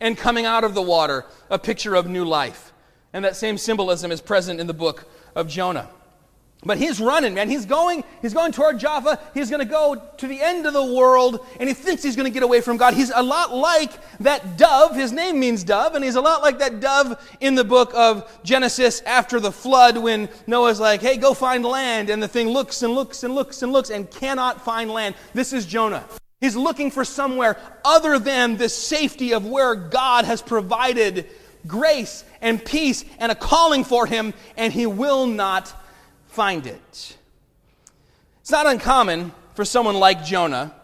and 0.00 0.16
coming 0.16 0.46
out 0.46 0.64
of 0.64 0.74
the 0.74 0.82
water, 0.82 1.24
a 1.50 1.58
picture 1.58 1.94
of 1.94 2.08
new 2.08 2.24
life. 2.24 2.65
And 3.16 3.24
that 3.24 3.34
same 3.34 3.56
symbolism 3.56 4.12
is 4.12 4.20
present 4.20 4.60
in 4.60 4.66
the 4.66 4.74
book 4.74 5.06
of 5.34 5.48
Jonah. 5.48 5.88
But 6.62 6.76
he's 6.76 7.00
running, 7.00 7.32
man. 7.32 7.48
He's 7.48 7.64
going, 7.64 8.04
he's 8.20 8.34
going 8.34 8.52
toward 8.52 8.78
Jaffa. 8.78 9.18
He's 9.32 9.48
going 9.48 9.60
to 9.60 9.70
go 9.70 10.02
to 10.18 10.26
the 10.26 10.38
end 10.38 10.66
of 10.66 10.74
the 10.74 10.84
world, 10.84 11.40
and 11.58 11.66
he 11.66 11.74
thinks 11.74 12.02
he's 12.02 12.14
going 12.14 12.30
to 12.30 12.34
get 12.34 12.42
away 12.42 12.60
from 12.60 12.76
God. 12.76 12.92
He's 12.92 13.10
a 13.10 13.22
lot 13.22 13.54
like 13.54 13.92
that 14.18 14.58
dove. 14.58 14.94
His 14.94 15.12
name 15.12 15.40
means 15.40 15.64
dove, 15.64 15.94
and 15.94 16.04
he's 16.04 16.16
a 16.16 16.20
lot 16.20 16.42
like 16.42 16.58
that 16.58 16.78
dove 16.80 17.18
in 17.40 17.54
the 17.54 17.64
book 17.64 17.90
of 17.94 18.30
Genesis 18.44 19.00
after 19.06 19.40
the 19.40 19.50
flood 19.50 19.96
when 19.96 20.28
Noah's 20.46 20.78
like, 20.78 21.00
hey, 21.00 21.16
go 21.16 21.32
find 21.32 21.64
land. 21.64 22.10
And 22.10 22.22
the 22.22 22.28
thing 22.28 22.48
looks 22.48 22.82
and 22.82 22.94
looks 22.94 23.22
and 23.22 23.34
looks 23.34 23.62
and 23.62 23.72
looks 23.72 23.88
and 23.88 24.10
cannot 24.10 24.62
find 24.62 24.90
land. 24.90 25.14
This 25.32 25.54
is 25.54 25.64
Jonah. 25.64 26.04
He's 26.42 26.54
looking 26.54 26.90
for 26.90 27.02
somewhere 27.02 27.56
other 27.82 28.18
than 28.18 28.58
the 28.58 28.68
safety 28.68 29.32
of 29.32 29.46
where 29.46 29.74
God 29.74 30.26
has 30.26 30.42
provided 30.42 31.30
grace 31.66 32.24
and 32.40 32.64
peace 32.64 33.04
and 33.18 33.30
a 33.30 33.34
calling 33.34 33.84
for 33.84 34.06
him, 34.06 34.34
and 34.56 34.72
he 34.72 34.86
will 34.86 35.26
not 35.26 35.72
find 36.26 36.66
it. 36.66 37.16
It's 38.40 38.50
not 38.50 38.66
uncommon 38.66 39.32
for 39.54 39.64
someone 39.64 39.96
like 39.96 40.24
Jonah 40.24 40.74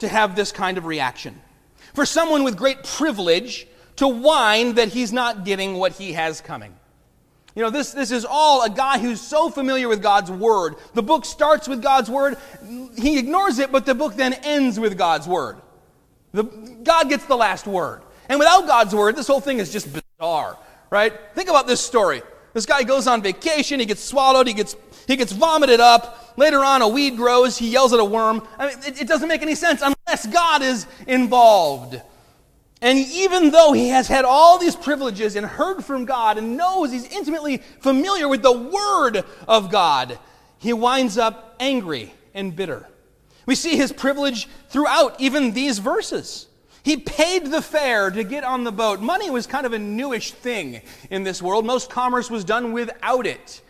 to 0.00 0.08
have 0.08 0.36
this 0.36 0.52
kind 0.52 0.78
of 0.78 0.84
reaction. 0.84 1.40
For 1.94 2.04
someone 2.04 2.44
with 2.44 2.56
great 2.56 2.82
privilege 2.84 3.66
to 3.96 4.06
whine 4.06 4.74
that 4.74 4.88
he's 4.88 5.12
not 5.12 5.44
getting 5.44 5.74
what 5.74 5.92
he 5.92 6.12
has 6.12 6.40
coming. 6.40 6.74
You 7.54 7.62
know, 7.62 7.70
this, 7.70 7.92
this 7.92 8.10
is 8.10 8.26
all 8.28 8.62
a 8.64 8.68
guy 8.68 8.98
who's 8.98 9.20
so 9.20 9.48
familiar 9.48 9.88
with 9.88 10.02
God's 10.02 10.30
Word. 10.30 10.74
The 10.92 11.02
book 11.02 11.24
starts 11.24 11.66
with 11.66 11.82
God's 11.82 12.10
Word. 12.10 12.36
He 12.98 13.18
ignores 13.18 13.58
it, 13.58 13.72
but 13.72 13.86
the 13.86 13.94
book 13.94 14.14
then 14.14 14.34
ends 14.34 14.78
with 14.78 14.98
God's 14.98 15.26
Word. 15.26 15.56
The, 16.32 16.42
God 16.42 17.08
gets 17.08 17.24
the 17.24 17.36
last 17.36 17.66
word. 17.66 18.02
And 18.28 18.38
without 18.38 18.66
God's 18.66 18.94
Word, 18.94 19.16
this 19.16 19.26
whole 19.26 19.40
thing 19.40 19.58
is 19.58 19.72
just 19.72 19.88
bizarre, 19.92 20.58
right? 20.90 21.12
Think 21.34 21.48
about 21.48 21.66
this 21.66 21.80
story. 21.80 22.22
This 22.52 22.66
guy 22.66 22.82
goes 22.82 23.06
on 23.06 23.22
vacation, 23.22 23.80
he 23.80 23.86
gets 23.86 24.02
swallowed, 24.02 24.46
he 24.46 24.54
gets, 24.54 24.76
he 25.06 25.16
gets 25.16 25.32
vomited 25.32 25.78
up. 25.78 26.34
Later 26.38 26.64
on, 26.64 26.82
a 26.82 26.88
weed 26.88 27.16
grows, 27.16 27.58
he 27.58 27.70
yells 27.70 27.92
at 27.92 28.00
a 28.00 28.04
worm. 28.04 28.46
I 28.58 28.68
mean, 28.68 28.78
it, 28.86 29.02
it 29.02 29.08
doesn't 29.08 29.28
make 29.28 29.42
any 29.42 29.54
sense 29.54 29.82
unless 29.82 30.26
God 30.26 30.62
is 30.62 30.86
involved. 31.06 32.00
And 32.82 32.98
even 32.98 33.50
though 33.50 33.72
he 33.72 33.88
has 33.88 34.06
had 34.08 34.24
all 34.24 34.58
these 34.58 34.76
privileges 34.76 35.36
and 35.36 35.46
heard 35.46 35.84
from 35.84 36.04
God 36.04 36.36
and 36.36 36.56
knows 36.56 36.92
he's 36.92 37.10
intimately 37.10 37.58
familiar 37.80 38.28
with 38.28 38.42
the 38.42 38.52
Word 38.52 39.24
of 39.48 39.70
God, 39.70 40.18
he 40.58 40.72
winds 40.72 41.16
up 41.16 41.56
angry 41.58 42.12
and 42.34 42.54
bitter. 42.54 42.86
We 43.46 43.54
see 43.54 43.76
his 43.76 43.92
privilege 43.92 44.48
throughout 44.68 45.20
even 45.20 45.52
these 45.52 45.78
verses. 45.78 46.46
He 46.86 46.96
paid 46.96 47.46
the 47.46 47.60
fare 47.60 48.12
to 48.12 48.22
get 48.22 48.44
on 48.44 48.62
the 48.62 48.70
boat. 48.70 49.00
Money 49.00 49.28
was 49.28 49.48
kind 49.48 49.66
of 49.66 49.72
a 49.72 49.78
newish 49.78 50.30
thing 50.30 50.82
in 51.10 51.24
this 51.24 51.42
world. 51.42 51.66
Most 51.66 51.90
commerce 51.90 52.30
was 52.30 52.44
done 52.44 52.72
without 52.72 53.26
it. 53.26 53.60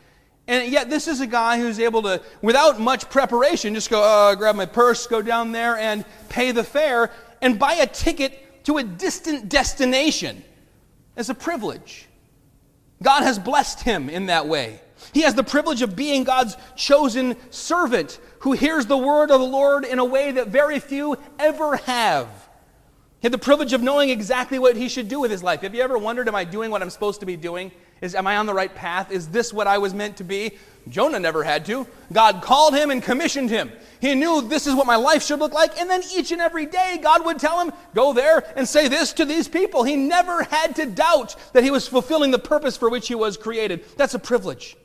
And 0.46 0.70
yet, 0.70 0.90
this 0.90 1.08
is 1.08 1.22
a 1.22 1.26
guy 1.26 1.58
who's 1.58 1.80
able 1.80 2.02
to, 2.02 2.20
without 2.42 2.78
much 2.78 3.08
preparation, 3.08 3.72
just 3.72 3.88
go, 3.88 4.02
uh, 4.02 4.34
grab 4.34 4.54
my 4.54 4.66
purse, 4.66 5.06
go 5.06 5.22
down 5.22 5.52
there 5.52 5.78
and 5.78 6.04
pay 6.28 6.52
the 6.52 6.62
fare 6.62 7.10
and 7.40 7.58
buy 7.58 7.72
a 7.76 7.86
ticket 7.86 8.62
to 8.66 8.76
a 8.76 8.82
distant 8.82 9.48
destination 9.48 10.44
as 11.16 11.30
a 11.30 11.34
privilege. 11.34 12.08
God 13.02 13.22
has 13.22 13.38
blessed 13.38 13.80
him 13.80 14.10
in 14.10 14.26
that 14.26 14.46
way. 14.46 14.78
He 15.14 15.22
has 15.22 15.32
the 15.32 15.42
privilege 15.42 15.80
of 15.80 15.96
being 15.96 16.24
God's 16.24 16.54
chosen 16.74 17.36
servant 17.48 18.20
who 18.40 18.52
hears 18.52 18.84
the 18.84 18.98
word 18.98 19.30
of 19.30 19.40
the 19.40 19.46
Lord 19.46 19.86
in 19.86 20.00
a 20.00 20.04
way 20.04 20.32
that 20.32 20.48
very 20.48 20.80
few 20.80 21.16
ever 21.38 21.78
have. 21.78 22.28
He 23.20 23.26
had 23.26 23.32
the 23.32 23.38
privilege 23.38 23.72
of 23.72 23.82
knowing 23.82 24.10
exactly 24.10 24.58
what 24.58 24.76
he 24.76 24.88
should 24.88 25.08
do 25.08 25.20
with 25.20 25.30
his 25.30 25.42
life. 25.42 25.62
Have 25.62 25.74
you 25.74 25.82
ever 25.82 25.96
wondered, 25.96 26.28
am 26.28 26.34
I 26.34 26.44
doing 26.44 26.70
what 26.70 26.82
I'm 26.82 26.90
supposed 26.90 27.20
to 27.20 27.26
be 27.26 27.36
doing? 27.36 27.72
Is, 28.02 28.14
am 28.14 28.26
I 28.26 28.36
on 28.36 28.44
the 28.44 28.52
right 28.52 28.74
path? 28.74 29.10
Is 29.10 29.28
this 29.28 29.54
what 29.54 29.66
I 29.66 29.78
was 29.78 29.94
meant 29.94 30.18
to 30.18 30.24
be? 30.24 30.52
Jonah 30.88 31.18
never 31.18 31.42
had 31.42 31.64
to. 31.66 31.86
God 32.12 32.42
called 32.42 32.74
him 32.74 32.90
and 32.90 33.02
commissioned 33.02 33.48
him. 33.48 33.72
He 34.00 34.14
knew 34.14 34.42
this 34.42 34.66
is 34.66 34.74
what 34.74 34.86
my 34.86 34.96
life 34.96 35.22
should 35.22 35.38
look 35.38 35.54
like. 35.54 35.80
And 35.80 35.88
then 35.88 36.02
each 36.14 36.30
and 36.30 36.42
every 36.42 36.66
day, 36.66 37.00
God 37.02 37.24
would 37.24 37.38
tell 37.38 37.58
him, 37.58 37.72
go 37.94 38.12
there 38.12 38.44
and 38.54 38.68
say 38.68 38.86
this 38.86 39.14
to 39.14 39.24
these 39.24 39.48
people. 39.48 39.82
He 39.82 39.96
never 39.96 40.42
had 40.42 40.76
to 40.76 40.84
doubt 40.84 41.36
that 41.54 41.64
he 41.64 41.70
was 41.70 41.88
fulfilling 41.88 42.32
the 42.32 42.38
purpose 42.38 42.76
for 42.76 42.90
which 42.90 43.08
he 43.08 43.14
was 43.14 43.38
created. 43.38 43.82
That's 43.96 44.14
a 44.14 44.18
privilege. 44.18 44.76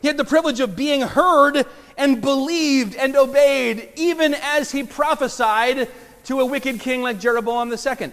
He 0.00 0.08
had 0.08 0.16
the 0.16 0.24
privilege 0.24 0.60
of 0.60 0.76
being 0.76 1.00
heard 1.00 1.66
and 1.98 2.20
believed 2.20 2.94
and 2.94 3.16
obeyed, 3.16 3.90
even 3.96 4.34
as 4.34 4.70
he 4.70 4.84
prophesied 4.84 5.88
to 6.24 6.40
a 6.40 6.46
wicked 6.46 6.80
king 6.80 7.02
like 7.02 7.18
Jeroboam 7.20 7.72
II. 7.72 8.12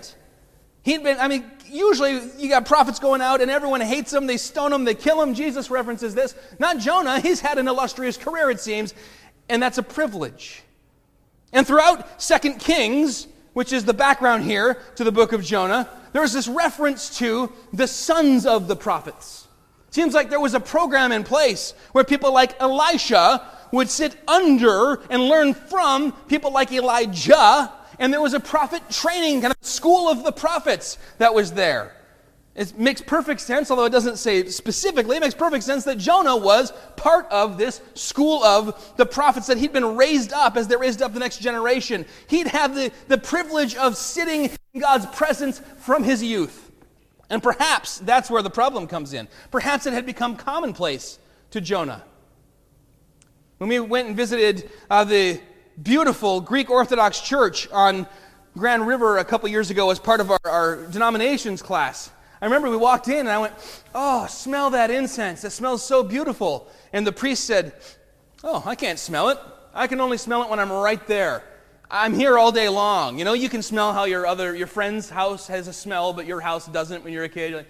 He'd 0.84 1.04
been, 1.04 1.20
I 1.20 1.28
mean, 1.28 1.50
usually 1.68 2.20
you 2.38 2.50
got 2.50 2.66
prophets 2.66 3.00
going 3.00 3.22
out 3.22 3.42
and 3.42 3.52
everyone 3.52 3.82
hates 3.82 4.12
them, 4.12 4.26
they 4.26 4.38
stone 4.38 4.72
them, 4.72 4.84
they 4.84 4.96
kill 4.96 5.20
them. 5.20 5.34
Jesus 5.34 5.70
references 5.70 6.16
this. 6.16 6.36
Not 6.60 6.80
Jonah, 6.80 7.20
he's 7.22 7.40
had 7.40 7.58
an 7.58 7.68
illustrious 7.68 8.18
career, 8.18 8.50
it 8.50 8.60
seems, 8.60 8.94
and 9.50 9.62
that's 9.62 9.78
a 9.78 9.84
privilege. 9.84 10.64
And 11.54 11.68
throughout 11.68 12.22
Second 12.22 12.60
Kings, 12.60 13.28
which 13.54 13.74
is 13.74 13.86
the 13.86 13.94
background 13.94 14.44
here 14.44 14.80
to 14.96 15.04
the 15.04 15.12
book 15.12 15.34
of 15.34 15.44
Jonah, 15.44 15.90
there's 16.14 16.34
this 16.34 16.48
reference 16.48 17.18
to 17.20 17.52
the 17.74 17.88
sons 17.88 18.46
of 18.46 18.68
the 18.68 18.76
prophets. 18.76 19.48
Seems 19.92 20.14
like 20.14 20.30
there 20.30 20.40
was 20.40 20.54
a 20.54 20.60
program 20.60 21.12
in 21.12 21.24
place 21.24 21.74
where 21.92 22.06
people 22.06 22.34
like 22.34 22.60
Elisha 22.62 23.46
would 23.74 23.90
sit 23.90 24.16
under 24.28 25.02
and 25.10 25.24
learn 25.24 25.54
from 25.54 26.14
people 26.28 26.52
like 26.52 26.72
Elijah 26.72 27.72
and 28.02 28.12
there 28.12 28.20
was 28.20 28.34
a 28.34 28.40
prophet 28.40 28.82
training 28.90 29.42
kind 29.42 29.54
of 29.54 29.66
school 29.66 30.10
of 30.10 30.24
the 30.24 30.32
prophets 30.32 30.98
that 31.20 31.36
was 31.36 31.52
there. 31.52 31.96
It 32.56 32.78
makes 32.78 33.00
perfect 33.00 33.40
sense, 33.42 33.70
although 33.70 33.86
it 33.86 33.92
doesn't 33.92 34.18
say 34.18 34.48
specifically, 34.48 35.18
it 35.18 35.20
makes 35.20 35.36
perfect 35.36 35.64
sense 35.64 35.84
that 35.84 36.00
Jonah 36.00 36.36
was 36.36 36.74
part 36.98 37.28
of 37.30 37.60
this 37.60 37.80
school 37.94 38.44
of 38.44 38.96
the 38.98 39.06
prophets, 39.06 39.46
that 39.48 39.60
he'd 39.60 39.72
been 39.72 39.96
raised 39.96 40.34
up 40.34 40.58
as 40.58 40.68
they 40.68 40.76
raised 40.76 41.04
up 41.04 41.14
the 41.14 41.20
next 41.20 41.38
generation. 41.38 42.08
He'd 42.28 42.48
have 42.48 42.74
the, 42.74 42.92
the 43.08 43.20
privilege 43.20 43.76
of 43.76 43.96
sitting 43.96 44.50
in 44.74 44.82
God's 44.82 45.06
presence 45.06 45.62
from 45.78 46.04
his 46.04 46.24
youth. 46.24 46.72
And 47.30 47.42
perhaps 47.42 48.00
that's 48.00 48.32
where 48.32 48.42
the 48.42 48.50
problem 48.50 48.88
comes 48.88 49.14
in. 49.14 49.28
Perhaps 49.52 49.86
it 49.86 49.94
had 49.94 50.08
become 50.08 50.36
commonplace 50.36 51.20
to 51.52 51.62
Jonah. 51.62 52.04
When 53.60 53.70
we 53.70 53.80
went 53.80 54.08
and 54.08 54.18
visited 54.18 54.72
uh, 54.90 55.04
the 55.04 55.40
beautiful 55.82 56.42
Greek 56.42 56.70
Orthodox 56.70 57.22
church 57.22 57.70
on 57.72 58.08
Grand 58.58 58.86
River 58.86 59.18
a 59.18 59.26
couple 59.26 59.48
years 59.50 59.70
ago 59.70 59.90
as 59.92 60.00
part 60.00 60.20
of 60.20 60.32
our, 60.32 60.40
our 60.44 60.86
denominations 60.88 61.62
class. 61.62 62.12
I 62.42 62.46
remember 62.46 62.70
we 62.70 62.78
walked 62.78 63.08
in 63.08 63.20
and 63.20 63.30
I 63.30 63.38
went, 63.38 63.54
Oh, 63.94 64.26
smell 64.28 64.72
that 64.72 64.90
incense. 64.90 65.44
It 65.44 65.52
smells 65.52 65.84
so 65.84 66.04
beautiful. 66.04 66.68
And 66.92 67.06
the 67.06 67.12
priest 67.12 67.46
said, 67.46 67.74
Oh, 68.44 68.64
I 68.66 68.76
can't 68.76 69.00
smell 69.00 69.30
it. 69.30 69.38
I 69.74 69.88
can 69.88 70.02
only 70.02 70.18
smell 70.18 70.44
it 70.44 70.50
when 70.50 70.60
I'm 70.60 70.72
right 70.72 71.06
there. 71.08 71.44
I'm 71.90 72.14
here 72.14 72.38
all 72.38 72.52
day 72.52 72.70
long. 72.70 73.20
You 73.20 73.26
know, 73.26 73.34
you 73.34 73.50
can 73.50 73.62
smell 73.62 73.94
how 73.94 74.06
your 74.06 74.26
other 74.26 74.56
your 74.56 74.68
friend's 74.68 75.10
house 75.10 75.48
has 75.48 75.68
a 75.68 75.74
smell, 75.74 76.14
but 76.14 76.26
your 76.26 76.40
house 76.40 76.66
doesn't 76.68 77.04
when 77.04 77.14
you're 77.14 77.26
a 77.26 77.30
kid. 77.30 77.52
You're 77.52 77.60
like, 77.60 77.70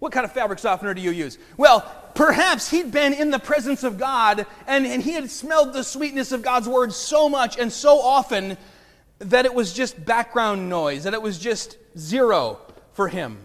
what 0.00 0.12
kind 0.12 0.24
of 0.24 0.32
fabric 0.32 0.58
softener 0.58 0.92
do 0.94 1.00
you 1.00 1.10
use? 1.10 1.38
Well, 1.56 1.82
perhaps 2.14 2.70
he'd 2.70 2.90
been 2.90 3.12
in 3.12 3.30
the 3.30 3.38
presence 3.38 3.84
of 3.84 3.98
God 3.98 4.46
and, 4.66 4.86
and 4.86 5.02
he 5.02 5.12
had 5.12 5.30
smelled 5.30 5.72
the 5.72 5.84
sweetness 5.84 6.32
of 6.32 6.42
God's 6.42 6.68
word 6.68 6.92
so 6.92 7.28
much 7.28 7.58
and 7.58 7.72
so 7.72 8.00
often 8.00 8.56
that 9.20 9.44
it 9.44 9.54
was 9.54 9.72
just 9.72 10.02
background 10.04 10.68
noise, 10.68 11.04
that 11.04 11.12
it 11.12 11.20
was 11.20 11.38
just 11.38 11.76
zero 11.96 12.58
for 12.94 13.08
him. 13.08 13.38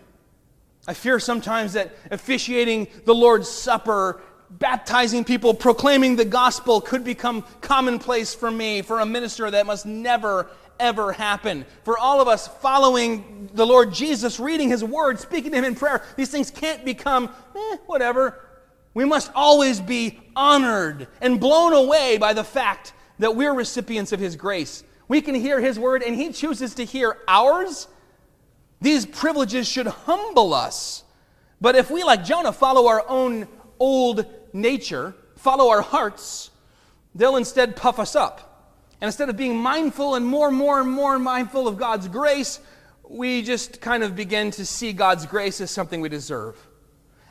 I 0.87 0.93
fear 0.93 1.19
sometimes 1.19 1.73
that 1.73 1.93
officiating 2.09 2.87
the 3.03 3.13
Lord's 3.13 3.49
Supper, 3.49 4.21
baptizing 4.49 5.25
people, 5.25 5.53
proclaiming 5.53 6.15
the 6.15 6.25
gospel 6.25 6.79
could 6.79 7.03
become 7.03 7.43
commonplace 7.59 8.33
for 8.33 8.49
me, 8.49 8.81
for 8.81 9.01
a 9.01 9.05
minister 9.05 9.51
that 9.51 9.65
must 9.65 9.85
never 9.85 10.47
ever 10.79 11.11
happen. 11.11 11.65
For 11.83 11.97
all 11.97 12.21
of 12.21 12.27
us 12.27 12.47
following 12.47 13.49
the 13.53 13.65
Lord 13.65 13.93
Jesus, 13.93 14.39
reading 14.39 14.69
His 14.69 14.83
Word, 14.83 15.19
speaking 15.19 15.51
to 15.51 15.57
Him 15.57 15.63
in 15.65 15.75
prayer, 15.75 16.03
these 16.15 16.29
things 16.29 16.51
can't 16.51 16.83
become, 16.85 17.29
eh, 17.55 17.77
whatever. 17.85 18.41
We 18.93 19.05
must 19.05 19.31
always 19.35 19.79
be 19.79 20.19
honored 20.35 21.07
and 21.21 21.39
blown 21.39 21.73
away 21.73 22.17
by 22.17 22.33
the 22.33 22.43
fact 22.43 22.93
that 23.19 23.35
we're 23.35 23.53
recipients 23.53 24.11
of 24.11 24.19
His 24.19 24.35
grace. 24.35 24.83
We 25.07 25.21
can 25.21 25.35
hear 25.35 25.59
His 25.59 25.77
Word, 25.77 26.01
and 26.01 26.15
He 26.15 26.31
chooses 26.31 26.75
to 26.75 26.85
hear 26.85 27.17
ours. 27.27 27.87
These 28.81 29.05
privileges 29.05 29.67
should 29.67 29.87
humble 29.87 30.53
us. 30.53 31.03
But 31.61 31.75
if 31.75 31.89
we, 31.89 32.03
like 32.03 32.23
Jonah, 32.23 32.53
follow 32.53 32.87
our 32.87 33.07
own 33.07 33.47
old 33.79 34.25
nature, 34.53 35.15
follow 35.35 35.69
our 35.69 35.81
hearts, 35.81 36.51
they'll 37.13 37.37
instead 37.37 37.75
puff 37.75 37.99
us 37.99 38.15
up. 38.15 38.54
And 39.01 39.07
instead 39.07 39.29
of 39.29 39.37
being 39.37 39.57
mindful 39.57 40.15
and 40.15 40.25
more 40.25 40.47
and 40.47 40.57
more 40.57 40.79
and 40.79 40.89
more 40.89 41.19
mindful 41.19 41.67
of 41.67 41.77
God's 41.77 42.07
grace, 42.07 42.59
we 43.07 43.41
just 43.41 43.81
kind 43.81 44.03
of 44.03 44.15
begin 44.15 44.51
to 44.51 44.65
see 44.65 44.93
God's 44.93 45.25
grace 45.25 45.61
as 45.61 45.71
something 45.71 46.01
we 46.01 46.09
deserve. 46.09 46.55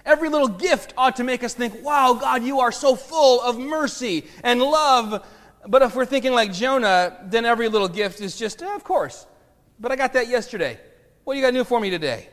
Every 0.05 0.29
little 0.29 0.49
gift 0.49 0.93
ought 0.99 1.17
to 1.17 1.25
make 1.25 1.43
us 1.43 1.55
think, 1.55 1.83
wow, 1.83 2.13
God, 2.21 2.43
you 2.43 2.61
are 2.61 2.71
so 2.71 2.95
full 2.95 3.41
of 3.41 3.59
mercy 3.59 4.27
and 4.43 4.61
love. 4.61 5.27
But 5.67 5.81
if 5.81 5.97
we're 5.97 6.05
thinking 6.05 6.33
like 6.33 6.53
Jonah, 6.53 7.19
then 7.25 7.47
every 7.47 7.69
little 7.69 7.89
gift 7.89 8.21
is 8.21 8.37
just, 8.37 8.63
eh, 8.63 8.75
of 8.75 8.85
course. 8.85 9.27
But 9.81 9.93
I 9.93 9.97
got 9.97 10.13
that 10.13 10.29
yesterday. 10.29 10.79
What 11.25 11.35
do 11.35 11.41
you 11.41 11.45
got 11.45 11.55
new 11.55 11.65
for 11.65 11.81
me 11.81 11.89
today? 11.89 12.29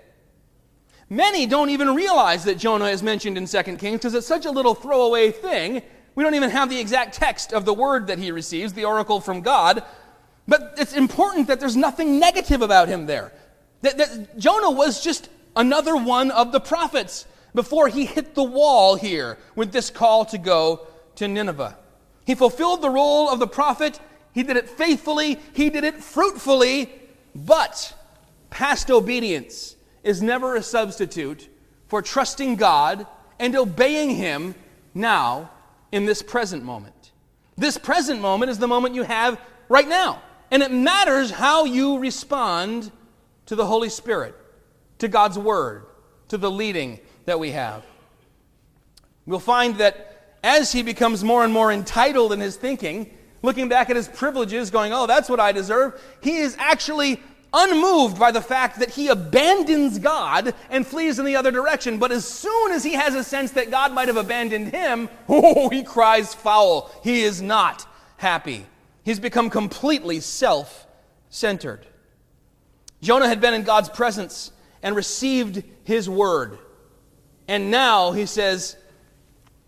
Many 1.10 1.46
don't 1.46 1.70
even 1.70 1.96
realize 1.96 2.44
that 2.44 2.58
Jonah 2.58 2.86
is 2.86 3.02
mentioned 3.02 3.38
in 3.38 3.46
2 3.46 3.64
Kings 3.78 4.00
because 4.00 4.14
it's 4.14 4.28
such 4.28 4.46
a 4.46 4.52
little 4.52 4.76
throwaway 4.76 5.32
thing 5.32 5.82
we 6.16 6.24
don't 6.24 6.36
even 6.36 6.50
have 6.50 6.70
the 6.70 6.80
exact 6.80 7.16
text 7.16 7.54
of 7.54 7.66
the 7.66 7.74
word 7.74 8.08
that 8.08 8.20
he 8.20 8.32
receives, 8.32 8.74
the 8.74 8.86
oracle 8.86 9.22
from 9.22 9.42
God. 9.42 9.84
But 10.48 10.76
it's 10.78 10.94
important 10.94 11.48
that 11.48 11.60
there's 11.60 11.78
nothing 11.78 12.20
negative 12.20 12.62
about 12.62 12.88
him 12.88 13.06
there. 13.06 13.32
That, 13.82 13.98
that 13.98 14.38
Jonah 14.38 14.72
was 14.72 15.04
just 15.04 15.30
another 15.56 15.96
one 15.96 16.32
of 16.32 16.52
the 16.52 16.60
prophets 16.60 17.26
before 17.54 17.88
he 17.88 18.06
hit 18.06 18.36
the 18.36 18.44
wall 18.44 18.96
here 18.96 19.38
with 19.56 19.72
this 19.72 19.90
call 19.90 20.26
to 20.26 20.38
go 20.38 20.88
to 21.16 21.28
Nineveh. 21.28 21.78
He 22.26 22.36
fulfilled 22.36 22.82
the 22.82 22.90
role 22.90 23.30
of 23.30 23.40
the 23.40 23.48
prophet. 23.48 24.00
He 24.34 24.44
did 24.44 24.58
it 24.58 24.70
faithfully. 24.70 25.40
He 25.54 25.70
did 25.70 25.84
it 25.84 26.04
fruitfully. 26.04 26.92
But 27.36 27.94
past 28.50 28.92
obedience 28.92 29.76
is 30.04 30.22
never 30.22 30.56
a 30.56 30.64
substitute 30.64 31.50
for 31.88 32.02
trusting 32.02 32.56
God 32.56 33.08
and 33.40 33.56
obeying 33.56 34.12
Him 34.12 34.56
now 34.94 35.50
in 35.92 36.06
this 36.06 36.22
present 36.22 36.64
moment. 36.64 37.12
This 37.58 37.78
present 37.78 38.22
moment 38.22 38.52
is 38.52 38.58
the 38.58 38.68
moment 38.68 38.96
you 38.96 39.04
have 39.04 39.40
right 39.70 39.88
now. 39.88 40.22
And 40.50 40.64
it 40.64 40.72
matters 40.72 41.32
how 41.32 41.66
you 41.66 42.00
respond 42.00 42.92
to 43.46 43.56
the 43.56 43.66
Holy 43.66 43.90
Spirit, 43.90 44.36
to 45.00 45.08
God's 45.08 45.38
Word, 45.38 45.86
to 46.30 46.38
the 46.38 46.52
leading 46.52 47.00
that 47.26 47.40
we 47.40 47.52
have. 47.52 47.84
We'll 49.26 49.40
find 49.40 49.78
that 49.78 50.36
as 50.44 50.72
he 50.72 50.84
becomes 50.84 51.24
more 51.24 51.44
and 51.44 51.54
more 51.54 51.72
entitled 51.72 52.34
in 52.34 52.40
his 52.40 52.56
thinking, 52.56 53.12
looking 53.42 53.70
back 53.70 53.90
at 53.90 53.96
his 53.96 54.08
privileges, 54.08 54.72
going, 54.72 54.92
oh, 54.94 55.08
that's 55.08 55.30
what 55.30 55.40
I 55.40 55.52
deserve, 55.52 56.02
he 56.22 56.38
is 56.38 56.56
actually 56.60 57.22
unmoved 57.54 58.18
by 58.18 58.32
the 58.32 58.42
fact 58.42 58.80
that 58.80 58.92
he 58.92 59.10
abandons 59.10 60.00
God 60.00 60.54
and 60.70 60.86
flees 60.86 61.20
in 61.20 61.26
the 61.26 61.36
other 61.36 61.52
direction. 61.52 61.98
But 62.00 62.12
as 62.12 62.26
soon 62.26 62.72
as 62.72 62.84
he 62.84 62.94
has 62.94 63.16
a 63.16 63.24
sense 63.24 63.52
that 63.52 63.72
God 63.72 63.94
might 63.94 64.08
have 64.08 64.18
abandoned 64.18 64.70
him, 64.70 65.10
oh, 65.30 65.70
he 65.70 65.84
cries 65.84 66.34
foul. 66.34 66.92
He 67.04 67.24
is 67.24 67.42
not 67.42 67.86
happy. 68.18 68.66
He's 69.04 69.20
become 69.20 69.50
completely 69.50 70.20
self 70.20 70.88
centered. 71.30 71.86
Jonah 73.02 73.28
had 73.28 73.42
been 73.42 73.54
in 73.54 73.64
God's 73.64 73.90
presence 73.90 74.52
and 74.84 74.96
received 74.96 75.64
his 75.84 76.10
word. 76.10 76.60
And 77.48 77.72
now 77.72 78.12
he 78.12 78.26
says, 78.26 78.78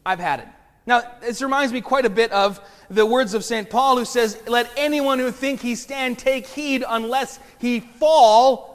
I've 0.05 0.19
had 0.19 0.41
it. 0.41 0.47
Now, 0.85 1.03
this 1.21 1.41
reminds 1.41 1.71
me 1.71 1.81
quite 1.81 2.05
a 2.05 2.09
bit 2.09 2.31
of 2.31 2.59
the 2.89 3.05
words 3.05 3.33
of 3.33 3.43
St. 3.43 3.69
Paul, 3.69 3.97
who 3.97 4.05
says, 4.05 4.41
Let 4.47 4.69
anyone 4.75 5.19
who 5.19 5.31
think 5.31 5.61
he 5.61 5.75
stand 5.75 6.19
take 6.19 6.45
heed 6.45 6.83
unless 6.87 7.39
he 7.59 7.79
fall. 7.79 8.71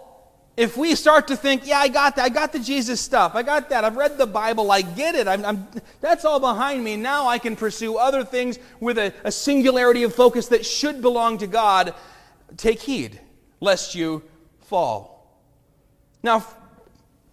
If 0.57 0.77
we 0.77 0.97
start 0.97 1.29
to 1.29 1.37
think, 1.37 1.67
yeah, 1.67 1.79
I 1.79 1.87
got 1.87 2.17
that, 2.17 2.25
I 2.25 2.29
got 2.31 2.53
the 2.53 2.59
Jesus 2.59 3.01
stuff, 3.01 3.37
I 3.37 3.45
got 3.45 3.69
that, 3.71 3.85
I've 3.85 3.97
read 3.97 4.19
the 4.19 4.27
Bible, 4.27 4.73
I 4.73 4.83
get 4.83 5.15
it, 5.15 5.29
I'm, 5.29 5.45
I'm, 5.45 5.69
that's 6.01 6.25
all 6.25 6.41
behind 6.41 6.83
me. 6.83 6.97
Now 6.97 7.29
I 7.29 7.39
can 7.39 7.55
pursue 7.55 7.97
other 7.97 8.25
things 8.25 8.59
with 8.81 8.99
a, 8.99 9.15
a 9.23 9.31
singularity 9.31 10.03
of 10.03 10.13
focus 10.13 10.49
that 10.49 10.67
should 10.67 11.01
belong 11.01 11.39
to 11.39 11.47
God. 11.47 11.95
Take 12.57 12.81
heed 12.81 13.21
lest 13.61 13.95
you 13.95 14.25
fall. 14.63 15.19
Now, 16.25 16.45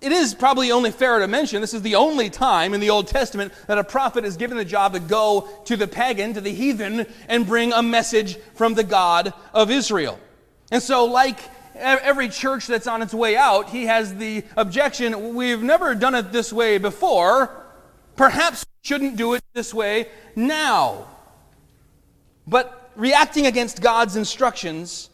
it 0.01 0.11
is 0.11 0.35
probably 0.35 0.71
only 0.71 0.91
fair 0.91 1.19
to 1.19 1.27
mention 1.27 1.61
this 1.61 1.73
is 1.73 1.81
the 1.81 1.95
only 1.95 2.29
time 2.29 2.73
in 2.73 2.79
the 2.79 2.89
Old 2.89 3.07
Testament 3.07 3.53
that 3.67 3.77
a 3.77 3.83
prophet 3.83 4.25
is 4.25 4.37
given 4.37 4.57
the 4.57 4.65
job 4.65 4.93
to 4.93 4.99
go 4.99 5.47
to 5.65 5.77
the 5.77 5.87
pagan, 5.87 6.33
to 6.33 6.41
the 6.41 6.53
heathen, 6.53 7.05
and 7.27 7.47
bring 7.47 7.71
a 7.71 7.81
message 7.81 8.37
from 8.55 8.73
the 8.73 8.83
God 8.83 9.33
of 9.53 9.71
Israel. 9.71 10.19
And 10.71 10.83
so, 10.83 11.05
like 11.05 11.39
every 11.75 12.29
church 12.29 12.67
that's 12.67 12.87
on 12.87 13.01
its 13.01 13.13
way 13.13 13.37
out, 13.37 13.69
he 13.69 13.85
has 13.85 14.15
the 14.15 14.43
objection 14.57 15.33
we've 15.33 15.63
never 15.63 15.95
done 15.95 16.15
it 16.15 16.31
this 16.31 16.51
way 16.51 16.77
before. 16.77 17.63
Perhaps 18.15 18.65
we 18.65 18.87
shouldn't 18.87 19.15
do 19.15 19.33
it 19.33 19.43
this 19.53 19.73
way 19.73 20.07
now. 20.35 21.07
But 22.47 22.91
reacting 22.95 23.47
against 23.47 23.81
God's 23.81 24.15
instructions 24.15 25.09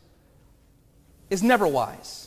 is 1.29 1.41
never 1.41 1.67
wise 1.67 2.20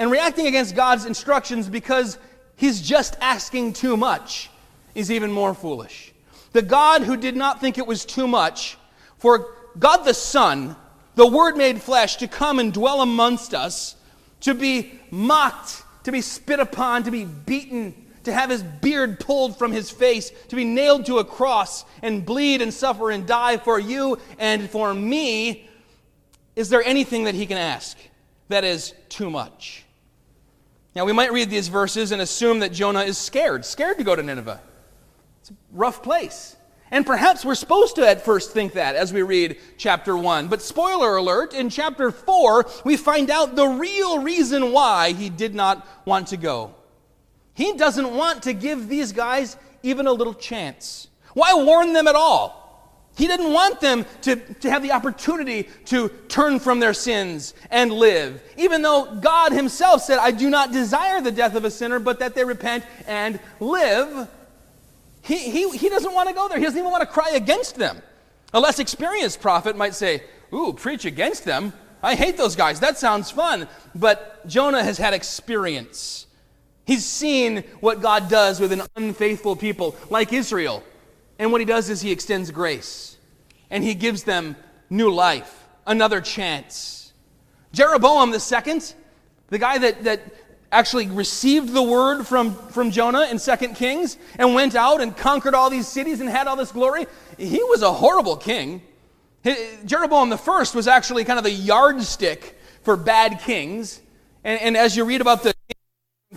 and 0.00 0.10
reacting 0.10 0.46
against 0.46 0.74
God's 0.74 1.04
instructions 1.04 1.68
because 1.68 2.16
he's 2.56 2.80
just 2.80 3.18
asking 3.20 3.74
too 3.74 3.98
much 3.98 4.48
is 4.94 5.12
even 5.12 5.30
more 5.30 5.52
foolish. 5.52 6.14
The 6.52 6.62
God 6.62 7.02
who 7.02 7.18
did 7.18 7.36
not 7.36 7.60
think 7.60 7.76
it 7.76 7.86
was 7.86 8.06
too 8.06 8.26
much 8.26 8.78
for 9.18 9.52
God 9.78 9.98
the 9.98 10.14
Son, 10.14 10.74
the 11.16 11.26
Word 11.26 11.58
made 11.58 11.82
flesh, 11.82 12.16
to 12.16 12.28
come 12.28 12.58
and 12.58 12.72
dwell 12.72 13.02
amongst 13.02 13.52
us, 13.52 13.94
to 14.40 14.54
be 14.54 14.98
mocked, 15.10 15.82
to 16.04 16.12
be 16.12 16.22
spit 16.22 16.60
upon, 16.60 17.02
to 17.02 17.10
be 17.10 17.26
beaten, 17.26 17.94
to 18.24 18.32
have 18.32 18.48
his 18.48 18.62
beard 18.62 19.20
pulled 19.20 19.58
from 19.58 19.70
his 19.70 19.90
face, 19.90 20.32
to 20.48 20.56
be 20.56 20.64
nailed 20.64 21.04
to 21.06 21.18
a 21.18 21.24
cross 21.26 21.84
and 22.00 22.24
bleed 22.24 22.62
and 22.62 22.72
suffer 22.72 23.10
and 23.10 23.26
die 23.26 23.58
for 23.58 23.78
you 23.78 24.18
and 24.38 24.70
for 24.70 24.94
me, 24.94 25.68
is 26.56 26.70
there 26.70 26.82
anything 26.84 27.24
that 27.24 27.34
he 27.34 27.44
can 27.44 27.58
ask 27.58 27.98
that 28.48 28.64
is 28.64 28.94
too 29.10 29.28
much? 29.28 29.84
Now, 30.94 31.04
we 31.04 31.12
might 31.12 31.32
read 31.32 31.50
these 31.50 31.68
verses 31.68 32.10
and 32.10 32.20
assume 32.20 32.60
that 32.60 32.72
Jonah 32.72 33.02
is 33.02 33.16
scared, 33.16 33.64
scared 33.64 33.98
to 33.98 34.04
go 34.04 34.16
to 34.16 34.22
Nineveh. 34.22 34.60
It's 35.40 35.50
a 35.50 35.54
rough 35.72 36.02
place. 36.02 36.56
And 36.90 37.06
perhaps 37.06 37.44
we're 37.44 37.54
supposed 37.54 37.94
to 37.96 38.08
at 38.08 38.24
first 38.24 38.50
think 38.50 38.72
that 38.72 38.96
as 38.96 39.12
we 39.12 39.22
read 39.22 39.58
chapter 39.78 40.16
1. 40.16 40.48
But 40.48 40.60
spoiler 40.60 41.16
alert, 41.16 41.54
in 41.54 41.70
chapter 41.70 42.10
4, 42.10 42.66
we 42.84 42.96
find 42.96 43.30
out 43.30 43.54
the 43.54 43.66
real 43.66 44.20
reason 44.20 44.72
why 44.72 45.12
he 45.12 45.30
did 45.30 45.54
not 45.54 45.86
want 46.04 46.28
to 46.28 46.36
go. 46.36 46.74
He 47.54 47.74
doesn't 47.74 48.12
want 48.12 48.42
to 48.44 48.52
give 48.52 48.88
these 48.88 49.12
guys 49.12 49.56
even 49.84 50.08
a 50.08 50.12
little 50.12 50.34
chance. 50.34 51.06
Why 51.34 51.54
warn 51.54 51.92
them 51.92 52.08
at 52.08 52.16
all? 52.16 52.59
He 53.16 53.26
didn't 53.26 53.52
want 53.52 53.80
them 53.80 54.06
to, 54.22 54.36
to 54.36 54.70
have 54.70 54.82
the 54.82 54.92
opportunity 54.92 55.68
to 55.86 56.08
turn 56.28 56.58
from 56.58 56.80
their 56.80 56.94
sins 56.94 57.54
and 57.70 57.92
live. 57.92 58.42
Even 58.56 58.82
though 58.82 59.16
God 59.16 59.52
Himself 59.52 60.02
said, 60.02 60.18
I 60.18 60.30
do 60.30 60.48
not 60.48 60.72
desire 60.72 61.20
the 61.20 61.32
death 61.32 61.54
of 61.54 61.64
a 61.64 61.70
sinner, 61.70 61.98
but 61.98 62.20
that 62.20 62.34
they 62.34 62.44
repent 62.44 62.84
and 63.06 63.38
live. 63.58 64.28
He, 65.22 65.50
he, 65.50 65.70
he 65.70 65.88
doesn't 65.88 66.14
want 66.14 66.28
to 66.28 66.34
go 66.34 66.48
there. 66.48 66.58
He 66.58 66.64
doesn't 66.64 66.78
even 66.78 66.90
want 66.90 67.02
to 67.02 67.06
cry 67.06 67.32
against 67.34 67.76
them. 67.76 68.00
A 68.54 68.60
less 68.60 68.78
experienced 68.78 69.40
prophet 69.40 69.76
might 69.76 69.94
say, 69.94 70.22
Ooh, 70.52 70.72
preach 70.72 71.04
against 71.04 71.44
them. 71.44 71.72
I 72.02 72.14
hate 72.14 72.36
those 72.36 72.56
guys. 72.56 72.80
That 72.80 72.98
sounds 72.98 73.30
fun. 73.30 73.68
But 73.94 74.46
Jonah 74.48 74.82
has 74.82 74.98
had 74.98 75.14
experience. 75.14 76.26
He's 76.86 77.04
seen 77.04 77.62
what 77.80 78.00
God 78.00 78.28
does 78.28 78.58
with 78.58 78.72
an 78.72 78.82
unfaithful 78.96 79.54
people 79.54 79.94
like 80.08 80.32
Israel. 80.32 80.82
And 81.40 81.50
what 81.52 81.62
he 81.62 81.64
does 81.64 81.88
is 81.88 82.02
he 82.02 82.12
extends 82.12 82.50
grace 82.50 83.16
and 83.70 83.82
he 83.82 83.94
gives 83.94 84.24
them 84.24 84.56
new 84.90 85.10
life, 85.10 85.66
another 85.86 86.20
chance. 86.20 87.14
Jeroboam 87.72 88.38
second, 88.38 88.92
the 89.48 89.58
guy 89.58 89.78
that, 89.78 90.04
that 90.04 90.20
actually 90.70 91.06
received 91.06 91.72
the 91.72 91.82
word 91.82 92.24
from, 92.24 92.54
from 92.68 92.90
Jonah 92.90 93.26
in 93.30 93.38
2 93.38 93.56
Kings 93.68 94.18
and 94.38 94.54
went 94.54 94.74
out 94.74 95.00
and 95.00 95.16
conquered 95.16 95.54
all 95.54 95.70
these 95.70 95.88
cities 95.88 96.20
and 96.20 96.28
had 96.28 96.46
all 96.46 96.56
this 96.56 96.72
glory, 96.72 97.06
he 97.38 97.62
was 97.62 97.80
a 97.80 97.90
horrible 97.90 98.36
king. 98.36 98.82
Jeroboam 99.86 100.36
first 100.36 100.74
was 100.74 100.86
actually 100.86 101.24
kind 101.24 101.38
of 101.38 101.44
the 101.44 101.50
yardstick 101.50 102.60
for 102.82 102.98
bad 102.98 103.40
kings. 103.40 104.02
And, 104.44 104.60
and 104.60 104.76
as 104.76 104.94
you 104.94 105.06
read 105.06 105.22
about 105.22 105.42
the 105.42 105.54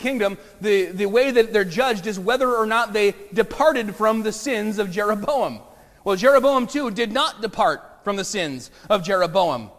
kingdom, 0.03 0.37
the, 0.61 0.85
the 0.85 1.07
way 1.07 1.31
that 1.31 1.51
they're 1.51 1.63
judged 1.63 2.05
is 2.05 2.19
whether 2.19 2.53
or 2.53 2.67
not 2.67 2.93
they 2.93 3.15
departed 3.33 3.95
from 3.95 4.21
the 4.21 4.31
sins 4.31 4.77
of 4.77 4.91
Jeroboam. 4.91 5.61
Well, 6.03 6.15
Jeroboam 6.15 6.67
too 6.67 6.91
did 6.91 7.11
not 7.11 7.41
depart 7.41 7.81
from 8.03 8.17
the 8.17 8.25
sins 8.25 8.69
of 8.89 9.03
Jeroboam. 9.03 9.71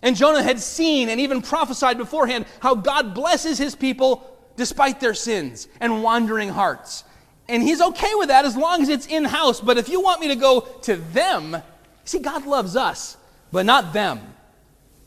And 0.00 0.16
Jonah 0.16 0.42
had 0.42 0.60
seen 0.60 1.08
and 1.08 1.20
even 1.20 1.42
prophesied 1.42 1.98
beforehand 1.98 2.46
how 2.60 2.74
God 2.74 3.14
blesses 3.14 3.58
his 3.58 3.74
people 3.74 4.26
despite 4.56 5.00
their 5.00 5.14
sins 5.14 5.68
and 5.80 6.02
wandering 6.02 6.48
hearts. 6.48 7.04
And 7.48 7.62
he's 7.62 7.80
okay 7.80 8.14
with 8.14 8.28
that 8.28 8.44
as 8.44 8.56
long 8.56 8.82
as 8.82 8.88
it's 8.88 9.06
in 9.06 9.24
house. 9.24 9.60
But 9.60 9.78
if 9.78 9.88
you 9.88 10.00
want 10.00 10.20
me 10.20 10.28
to 10.28 10.36
go 10.36 10.60
to 10.82 10.96
them, 10.96 11.56
see, 12.04 12.20
God 12.20 12.46
loves 12.46 12.76
us, 12.76 13.16
but 13.50 13.66
not 13.66 13.92
them. 13.92 14.20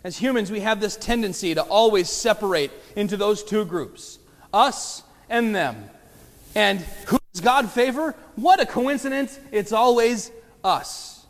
As 0.04 0.18
humans, 0.18 0.52
we 0.52 0.60
have 0.60 0.80
this 0.80 0.98
tendency 0.98 1.56
to 1.56 1.64
always 1.64 2.10
separate 2.10 2.72
into 2.96 3.18
those 3.18 3.44
two 3.44 3.66
groups 3.66 4.20
us 4.56 5.04
and 5.30 5.54
them. 5.54 5.90
And 6.56 6.80
who 7.08 7.20
does 7.34 7.42
God 7.42 7.70
favor? 7.70 8.16
What 8.36 8.60
a 8.62 8.66
coincidence. 8.66 9.40
It's 9.52 9.74
always 9.74 10.32
us. 10.64 11.26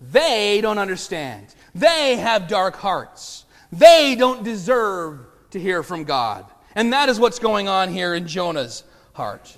They 0.00 0.60
don't 0.60 0.78
understand. 0.78 1.54
They 1.74 2.16
have 2.16 2.48
dark 2.48 2.76
hearts. 2.76 3.44
They 3.72 4.14
don't 4.14 4.44
deserve 4.44 5.20
to 5.50 5.60
hear 5.60 5.82
from 5.82 6.04
God. 6.04 6.46
And 6.74 6.92
that 6.92 7.08
is 7.08 7.18
what's 7.18 7.38
going 7.38 7.68
on 7.68 7.90
here 7.90 8.14
in 8.14 8.26
Jonah's 8.26 8.84
heart. 9.14 9.56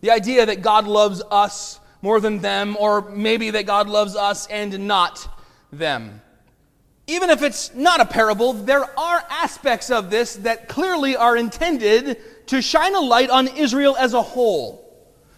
The 0.00 0.10
idea 0.10 0.46
that 0.46 0.62
God 0.62 0.86
loves 0.86 1.22
us 1.30 1.78
more 2.00 2.20
than 2.20 2.38
them, 2.38 2.76
or 2.78 3.02
maybe 3.10 3.50
that 3.50 3.66
God 3.66 3.88
loves 3.88 4.16
us 4.16 4.46
and 4.46 4.86
not 4.86 5.28
them. 5.70 6.22
Even 7.10 7.28
if 7.28 7.42
it's 7.42 7.74
not 7.74 8.00
a 8.00 8.04
parable, 8.04 8.52
there 8.52 8.84
are 8.96 9.24
aspects 9.28 9.90
of 9.90 10.10
this 10.10 10.36
that 10.36 10.68
clearly 10.68 11.16
are 11.16 11.36
intended 11.36 12.18
to 12.46 12.62
shine 12.62 12.94
a 12.94 13.00
light 13.00 13.30
on 13.30 13.48
Israel 13.48 13.96
as 13.98 14.14
a 14.14 14.22
whole. 14.22 14.86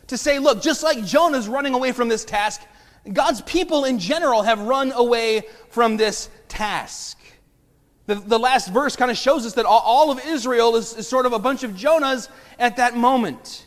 To 0.09 0.19
say, 0.19 0.39
look, 0.39 0.61
just 0.61 0.83
like 0.83 1.03
Jonah's 1.03 1.49
running 1.49 1.73
away 1.73 1.93
from 1.93 2.09
this 2.11 2.27
task, 2.27 2.61
God's 3.11 3.41
people 3.41 3.87
in 3.87 3.99
general 3.99 4.43
have 4.43 4.61
run 4.61 4.93
away 4.93 5.45
from 5.71 5.97
this 5.97 6.29
task. 6.47 7.19
The, 8.05 8.17
the 8.17 8.39
last 8.39 8.69
verse 8.69 8.95
kind 8.95 9.11
of 9.11 9.17
shows 9.17 9.47
us 9.47 9.55
that 9.55 9.65
all, 9.65 9.81
all 9.81 10.11
of 10.11 10.23
Israel 10.27 10.77
is, 10.77 10.95
is 10.95 11.09
sort 11.09 11.25
of 11.25 11.33
a 11.33 11.39
bunch 11.39 11.63
of 11.63 11.71
Jonahs 11.71 12.29
at 12.59 12.77
that 12.77 12.99
moment. 12.99 13.67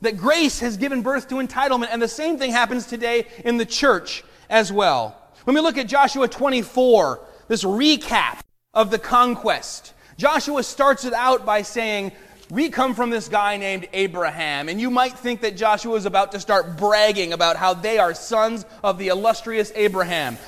That 0.00 0.16
grace 0.16 0.60
has 0.60 0.78
given 0.78 1.02
birth 1.02 1.28
to 1.28 1.34
entitlement, 1.34 1.88
and 1.92 2.00
the 2.00 2.08
same 2.08 2.38
thing 2.38 2.52
happens 2.52 2.86
today 2.86 3.26
in 3.44 3.58
the 3.58 3.66
church 3.66 4.24
as 4.48 4.72
well. 4.72 5.21
When 5.44 5.54
we 5.56 5.60
look 5.60 5.76
at 5.76 5.88
Joshua 5.88 6.28
24, 6.28 7.20
this 7.48 7.64
recap 7.64 8.40
of 8.74 8.90
the 8.90 8.98
conquest, 8.98 9.92
Joshua 10.16 10.62
starts 10.62 11.04
it 11.04 11.12
out 11.12 11.44
by 11.44 11.62
saying, 11.62 12.12
We 12.48 12.68
come 12.68 12.94
from 12.94 13.10
this 13.10 13.28
guy 13.28 13.56
named 13.56 13.88
Abraham. 13.92 14.68
And 14.68 14.80
you 14.80 14.88
might 14.88 15.18
think 15.18 15.40
that 15.40 15.56
Joshua 15.56 15.96
is 15.96 16.06
about 16.06 16.32
to 16.32 16.40
start 16.40 16.76
bragging 16.76 17.32
about 17.32 17.56
how 17.56 17.74
they 17.74 17.98
are 17.98 18.14
sons 18.14 18.64
of 18.84 18.98
the 18.98 19.08
illustrious 19.08 19.72
Abraham. 19.74 20.38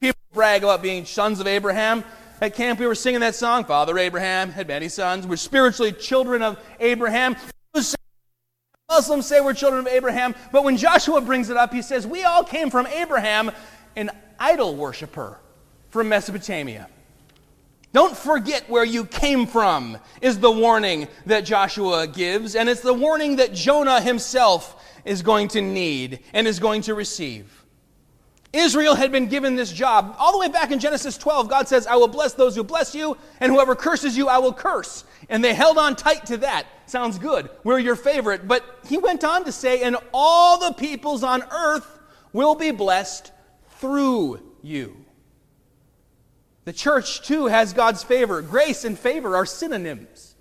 People 0.00 0.20
brag 0.32 0.64
about 0.64 0.82
being 0.82 1.04
sons 1.04 1.38
of 1.38 1.46
Abraham. 1.46 2.02
At 2.40 2.56
camp, 2.56 2.80
we 2.80 2.86
were 2.88 2.96
singing 2.96 3.20
that 3.20 3.36
song, 3.36 3.64
Father 3.64 3.96
Abraham 3.96 4.50
had 4.50 4.66
many 4.66 4.88
sons. 4.88 5.28
We're 5.28 5.36
spiritually 5.36 5.92
children 5.92 6.42
of 6.42 6.58
Abraham. 6.80 7.36
Muslims 8.92 9.26
say 9.26 9.40
we're 9.40 9.54
children 9.54 9.86
of 9.86 9.92
Abraham, 9.92 10.34
but 10.50 10.64
when 10.64 10.76
Joshua 10.76 11.20
brings 11.22 11.48
it 11.48 11.56
up, 11.56 11.72
he 11.72 11.80
says, 11.80 12.06
We 12.06 12.24
all 12.24 12.44
came 12.44 12.68
from 12.68 12.86
Abraham, 12.88 13.50
an 13.96 14.10
idol 14.38 14.74
worshiper 14.74 15.38
from 15.90 16.08
Mesopotamia. 16.08 16.88
Don't 17.92 18.16
forget 18.16 18.68
where 18.70 18.84
you 18.84 19.04
came 19.04 19.46
from, 19.46 19.98
is 20.22 20.38
the 20.38 20.50
warning 20.50 21.08
that 21.26 21.44
Joshua 21.44 22.06
gives, 22.06 22.56
and 22.56 22.68
it's 22.68 22.80
the 22.80 22.94
warning 22.94 23.36
that 23.36 23.52
Jonah 23.52 24.00
himself 24.00 24.82
is 25.04 25.20
going 25.20 25.48
to 25.48 25.60
need 25.60 26.20
and 26.32 26.46
is 26.46 26.58
going 26.58 26.82
to 26.82 26.94
receive. 26.94 27.62
Israel 28.52 28.94
had 28.94 29.12
been 29.12 29.26
given 29.26 29.56
this 29.56 29.72
job. 29.72 30.14
All 30.18 30.32
the 30.32 30.38
way 30.38 30.48
back 30.48 30.70
in 30.70 30.78
Genesis 30.78 31.16
12, 31.16 31.48
God 31.48 31.68
says, 31.68 31.86
I 31.86 31.96
will 31.96 32.08
bless 32.08 32.34
those 32.34 32.54
who 32.54 32.62
bless 32.62 32.94
you, 32.94 33.16
and 33.40 33.50
whoever 33.50 33.74
curses 33.74 34.16
you, 34.16 34.28
I 34.28 34.38
will 34.38 34.52
curse. 34.52 35.04
And 35.30 35.42
they 35.42 35.54
held 35.54 35.78
on 35.78 35.96
tight 35.96 36.26
to 36.26 36.36
that. 36.38 36.66
Sounds 36.86 37.18
good. 37.18 37.48
We're 37.64 37.78
your 37.78 37.96
favorite. 37.96 38.46
But 38.46 38.80
he 38.86 38.98
went 38.98 39.24
on 39.24 39.44
to 39.44 39.52
say, 39.52 39.82
And 39.82 39.96
all 40.12 40.58
the 40.58 40.74
peoples 40.74 41.22
on 41.22 41.42
earth 41.50 41.98
will 42.34 42.54
be 42.54 42.70
blessed 42.70 43.31
through 43.82 44.40
you. 44.62 44.96
The 46.64 46.72
church, 46.72 47.26
too, 47.26 47.46
has 47.46 47.72
God's 47.72 48.04
favor. 48.04 48.40
Grace 48.40 48.84
and 48.84 48.96
favor 48.96 49.34
are 49.34 49.44
synonyms. 49.44 50.36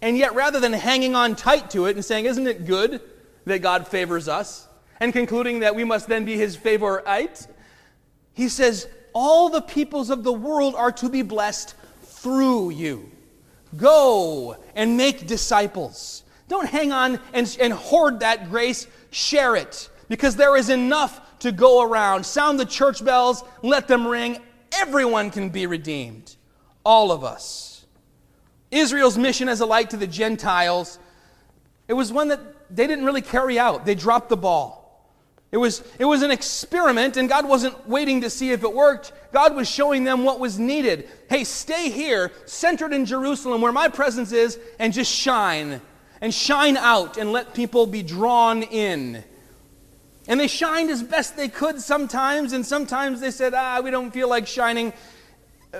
And 0.00 0.16
yet, 0.16 0.36
rather 0.36 0.60
than 0.60 0.72
hanging 0.72 1.16
on 1.16 1.34
tight 1.34 1.70
to 1.70 1.86
it 1.86 1.96
and 1.96 2.04
saying, 2.04 2.26
Isn't 2.26 2.46
it 2.46 2.66
good 2.66 3.00
that 3.44 3.58
God 3.58 3.88
favors 3.88 4.28
us? 4.28 4.68
and 5.00 5.14
concluding 5.14 5.60
that 5.60 5.74
we 5.74 5.82
must 5.82 6.06
then 6.06 6.24
be 6.24 6.36
his 6.36 6.54
favorite, 6.54 7.46
he 8.34 8.48
says, 8.48 8.86
All 9.14 9.48
the 9.48 9.62
peoples 9.62 10.10
of 10.10 10.22
the 10.22 10.32
world 10.32 10.74
are 10.76 10.92
to 10.92 11.08
be 11.08 11.22
blessed 11.22 11.74
through 12.02 12.70
you. 12.70 13.10
Go 13.76 14.56
and 14.76 14.96
make 14.96 15.26
disciples. 15.26 16.22
Don't 16.48 16.68
hang 16.68 16.92
on 16.92 17.18
and, 17.32 17.56
and 17.60 17.72
hoard 17.72 18.20
that 18.20 18.50
grace, 18.50 18.86
share 19.10 19.56
it, 19.56 19.88
because 20.08 20.36
there 20.36 20.56
is 20.56 20.68
enough 20.68 21.20
to 21.40 21.52
go 21.52 21.82
around. 21.82 22.24
Sound 22.24 22.58
the 22.58 22.64
church 22.64 23.04
bells, 23.04 23.42
let 23.62 23.88
them 23.88 24.06
ring. 24.06 24.38
Everyone 24.72 25.30
can 25.30 25.50
be 25.50 25.66
redeemed. 25.66 26.36
All 26.84 27.12
of 27.12 27.24
us. 27.24 27.84
Israel's 28.70 29.18
mission 29.18 29.48
as 29.48 29.60
a 29.60 29.66
light 29.66 29.90
to 29.90 29.96
the 29.96 30.06
Gentiles, 30.06 30.98
it 31.88 31.94
was 31.94 32.12
one 32.12 32.28
that 32.28 32.40
they 32.74 32.86
didn't 32.86 33.04
really 33.04 33.22
carry 33.22 33.58
out. 33.58 33.84
They 33.84 33.96
dropped 33.96 34.28
the 34.28 34.36
ball. 34.36 34.80
It 35.52 35.56
was, 35.56 35.82
it 35.98 36.04
was 36.04 36.22
an 36.22 36.30
experiment, 36.30 37.16
and 37.16 37.28
God 37.28 37.48
wasn't 37.48 37.88
waiting 37.88 38.20
to 38.20 38.30
see 38.30 38.52
if 38.52 38.62
it 38.62 38.72
worked. 38.72 39.12
God 39.32 39.56
was 39.56 39.68
showing 39.68 40.04
them 40.04 40.22
what 40.22 40.38
was 40.38 40.60
needed. 40.60 41.08
Hey, 41.28 41.42
stay 41.42 41.90
here, 41.90 42.30
centered 42.46 42.92
in 42.92 43.04
Jerusalem, 43.04 43.60
where 43.60 43.72
my 43.72 43.88
presence 43.88 44.30
is, 44.30 44.60
and 44.78 44.92
just 44.92 45.12
shine. 45.12 45.80
And 46.20 46.32
shine 46.32 46.76
out 46.76 47.16
and 47.16 47.32
let 47.32 47.54
people 47.54 47.86
be 47.86 48.04
drawn 48.04 48.62
in. 48.62 49.24
And 50.30 50.38
they 50.38 50.46
shined 50.46 50.90
as 50.90 51.02
best 51.02 51.36
they 51.36 51.48
could 51.48 51.80
sometimes, 51.80 52.52
and 52.52 52.64
sometimes 52.64 53.20
they 53.20 53.32
said, 53.32 53.52
ah, 53.52 53.80
we 53.82 53.90
don't 53.90 54.12
feel 54.12 54.28
like 54.28 54.46
shining. 54.46 54.92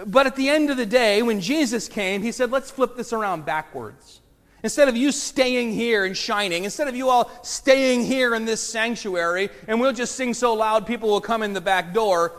But 0.06 0.26
at 0.26 0.34
the 0.34 0.48
end 0.48 0.70
of 0.70 0.76
the 0.76 0.84
day, 0.84 1.22
when 1.22 1.40
Jesus 1.40 1.88
came, 1.88 2.20
he 2.20 2.32
said, 2.32 2.50
let's 2.50 2.68
flip 2.68 2.96
this 2.96 3.12
around 3.12 3.46
backwards. 3.46 4.20
Instead 4.64 4.88
of 4.88 4.96
you 4.96 5.12
staying 5.12 5.70
here 5.70 6.04
and 6.04 6.16
shining, 6.16 6.64
instead 6.64 6.88
of 6.88 6.96
you 6.96 7.08
all 7.08 7.30
staying 7.44 8.04
here 8.04 8.34
in 8.34 8.44
this 8.44 8.60
sanctuary 8.60 9.50
and 9.68 9.80
we'll 9.80 9.92
just 9.92 10.16
sing 10.16 10.34
so 10.34 10.52
loud 10.52 10.84
people 10.84 11.08
will 11.08 11.20
come 11.20 11.44
in 11.44 11.52
the 11.52 11.60
back 11.60 11.94
door, 11.94 12.32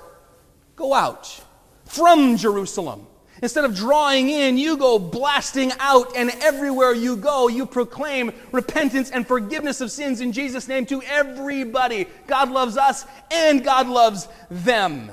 go 0.76 0.94
out 0.94 1.42
from 1.86 2.36
Jerusalem. 2.36 3.08
Instead 3.42 3.66
of 3.66 3.76
drawing 3.76 4.30
in, 4.30 4.58
you 4.58 4.78
go 4.78 5.00
blasting 5.00 5.72
out, 5.80 6.16
and 6.16 6.30
everywhere 6.42 6.94
you 6.94 7.16
go, 7.16 7.48
you 7.48 7.66
proclaim 7.66 8.32
repentance 8.52 9.10
and 9.10 9.28
forgiveness 9.28 9.82
of 9.82 9.92
sins 9.92 10.22
in 10.22 10.32
Jesus' 10.32 10.68
name 10.68 10.86
to 10.86 11.02
everybody. 11.04 12.06
God 12.28 12.52
loves 12.52 12.78
us, 12.78 13.06
and 13.32 13.64
God 13.64 13.88
loves 13.88 14.28
them. 14.52 15.12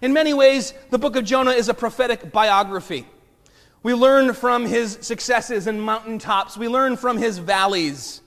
In 0.00 0.12
many 0.12 0.32
ways, 0.32 0.74
the 0.90 0.98
book 0.98 1.16
of 1.16 1.24
Jonah 1.24 1.52
is 1.52 1.68
a 1.68 1.74
prophetic 1.74 2.30
biography. 2.30 3.06
We 3.82 3.94
learn 3.94 4.32
from 4.34 4.66
his 4.66 4.98
successes 5.00 5.66
and 5.66 5.80
mountaintops. 5.82 6.56
We 6.56 6.68
learn 6.68 6.96
from 6.96 7.18
his 7.18 7.38
valleys. 7.38 8.20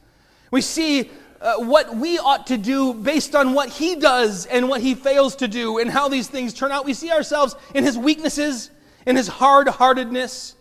We 0.52 0.62
see 0.62 1.12
uh, 1.41 1.56
what 1.58 1.95
we 1.95 2.17
ought 2.17 2.47
to 2.47 2.58
do 2.58 2.93
based 2.93 3.36
on 3.36 3.54
what 3.54 3.69
he 3.69 3.95
does 3.95 4.45
and 4.45 4.67
what 4.67 4.82
he 4.82 4.95
fails 4.95 5.36
to 5.38 5.47
do 5.47 5.78
and 5.78 5.89
how 5.89 6.10
these 6.10 6.28
things 6.28 6.54
turn 6.54 6.71
out. 6.71 6.86
We 6.86 6.93
see 6.93 7.12
ourselves 7.12 7.56
in 7.75 7.84
his 7.84 7.97
weaknesses, 7.97 8.71
in 9.06 9.16
his 9.16 9.28
hard 9.28 9.68
heartedness, 9.68 10.56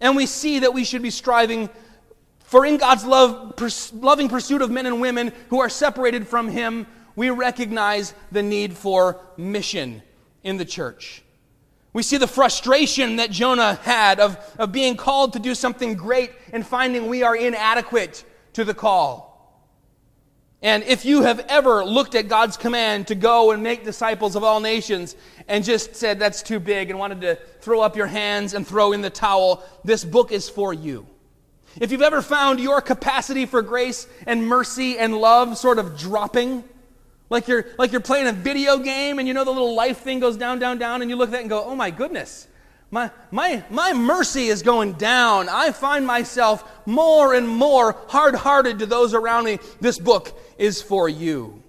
and 0.00 0.16
we 0.16 0.26
see 0.26 0.60
that 0.60 0.72
we 0.72 0.84
should 0.84 1.02
be 1.02 1.10
striving 1.10 1.68
for 2.48 2.64
in 2.64 2.78
God's 2.78 3.04
love, 3.04 3.56
pers- 3.56 3.92
loving 3.92 4.30
pursuit 4.30 4.62
of 4.62 4.70
men 4.70 4.86
and 4.86 5.02
women 5.02 5.32
who 5.50 5.60
are 5.60 5.68
separated 5.68 6.26
from 6.26 6.48
him, 6.48 6.86
we 7.14 7.28
recognize 7.28 8.14
the 8.32 8.42
need 8.42 8.72
for 8.72 9.20
mission 9.36 10.02
in 10.42 10.56
the 10.56 10.64
church. 10.64 11.22
We 11.92 12.02
see 12.02 12.16
the 12.16 12.26
frustration 12.26 13.16
that 13.16 13.30
Jonah 13.30 13.74
had 13.82 14.18
of, 14.18 14.38
of 14.58 14.72
being 14.72 14.96
called 14.96 15.34
to 15.34 15.38
do 15.38 15.54
something 15.54 15.94
great 15.94 16.30
and 16.50 16.66
finding 16.66 17.08
we 17.08 17.22
are 17.22 17.36
inadequate 17.36 18.24
to 18.54 18.64
the 18.64 18.72
call. 18.72 19.27
And 20.60 20.82
if 20.84 21.04
you 21.04 21.22
have 21.22 21.38
ever 21.48 21.84
looked 21.84 22.16
at 22.16 22.26
God's 22.26 22.56
command 22.56 23.06
to 23.08 23.14
go 23.14 23.52
and 23.52 23.62
make 23.62 23.84
disciples 23.84 24.34
of 24.34 24.42
all 24.42 24.58
nations 24.58 25.14
and 25.46 25.64
just 25.64 25.94
said 25.94 26.18
that's 26.18 26.42
too 26.42 26.58
big 26.58 26.90
and 26.90 26.98
wanted 26.98 27.20
to 27.20 27.36
throw 27.60 27.80
up 27.80 27.96
your 27.96 28.08
hands 28.08 28.54
and 28.54 28.66
throw 28.66 28.92
in 28.92 29.00
the 29.00 29.10
towel, 29.10 29.62
this 29.84 30.04
book 30.04 30.32
is 30.32 30.48
for 30.48 30.74
you. 30.74 31.06
If 31.80 31.92
you've 31.92 32.02
ever 32.02 32.22
found 32.22 32.58
your 32.58 32.80
capacity 32.80 33.46
for 33.46 33.62
grace 33.62 34.08
and 34.26 34.44
mercy 34.44 34.98
and 34.98 35.16
love 35.16 35.56
sort 35.56 35.78
of 35.78 35.96
dropping, 35.96 36.64
like 37.30 37.46
you're, 37.46 37.66
like 37.78 37.92
you're 37.92 38.00
playing 38.00 38.26
a 38.26 38.32
video 38.32 38.78
game 38.78 39.20
and 39.20 39.28
you 39.28 39.34
know 39.34 39.44
the 39.44 39.52
little 39.52 39.76
life 39.76 39.98
thing 39.98 40.18
goes 40.18 40.36
down, 40.36 40.58
down, 40.58 40.78
down, 40.78 41.02
and 41.02 41.10
you 41.10 41.16
look 41.16 41.28
at 41.28 41.32
that 41.32 41.40
and 41.42 41.50
go, 41.50 41.62
oh 41.62 41.76
my 41.76 41.92
goodness, 41.92 42.47
my, 42.90 43.10
my, 43.30 43.62
my 43.70 43.92
mercy 43.92 44.46
is 44.46 44.62
going 44.62 44.94
down. 44.94 45.48
I 45.48 45.72
find 45.72 46.06
myself 46.06 46.64
more 46.86 47.34
and 47.34 47.46
more 47.46 47.96
hard 48.08 48.34
hearted 48.34 48.78
to 48.78 48.86
those 48.86 49.12
around 49.12 49.44
me. 49.44 49.58
This 49.80 49.98
book 49.98 50.38
is 50.56 50.80
for 50.80 51.08
you. 51.08 51.62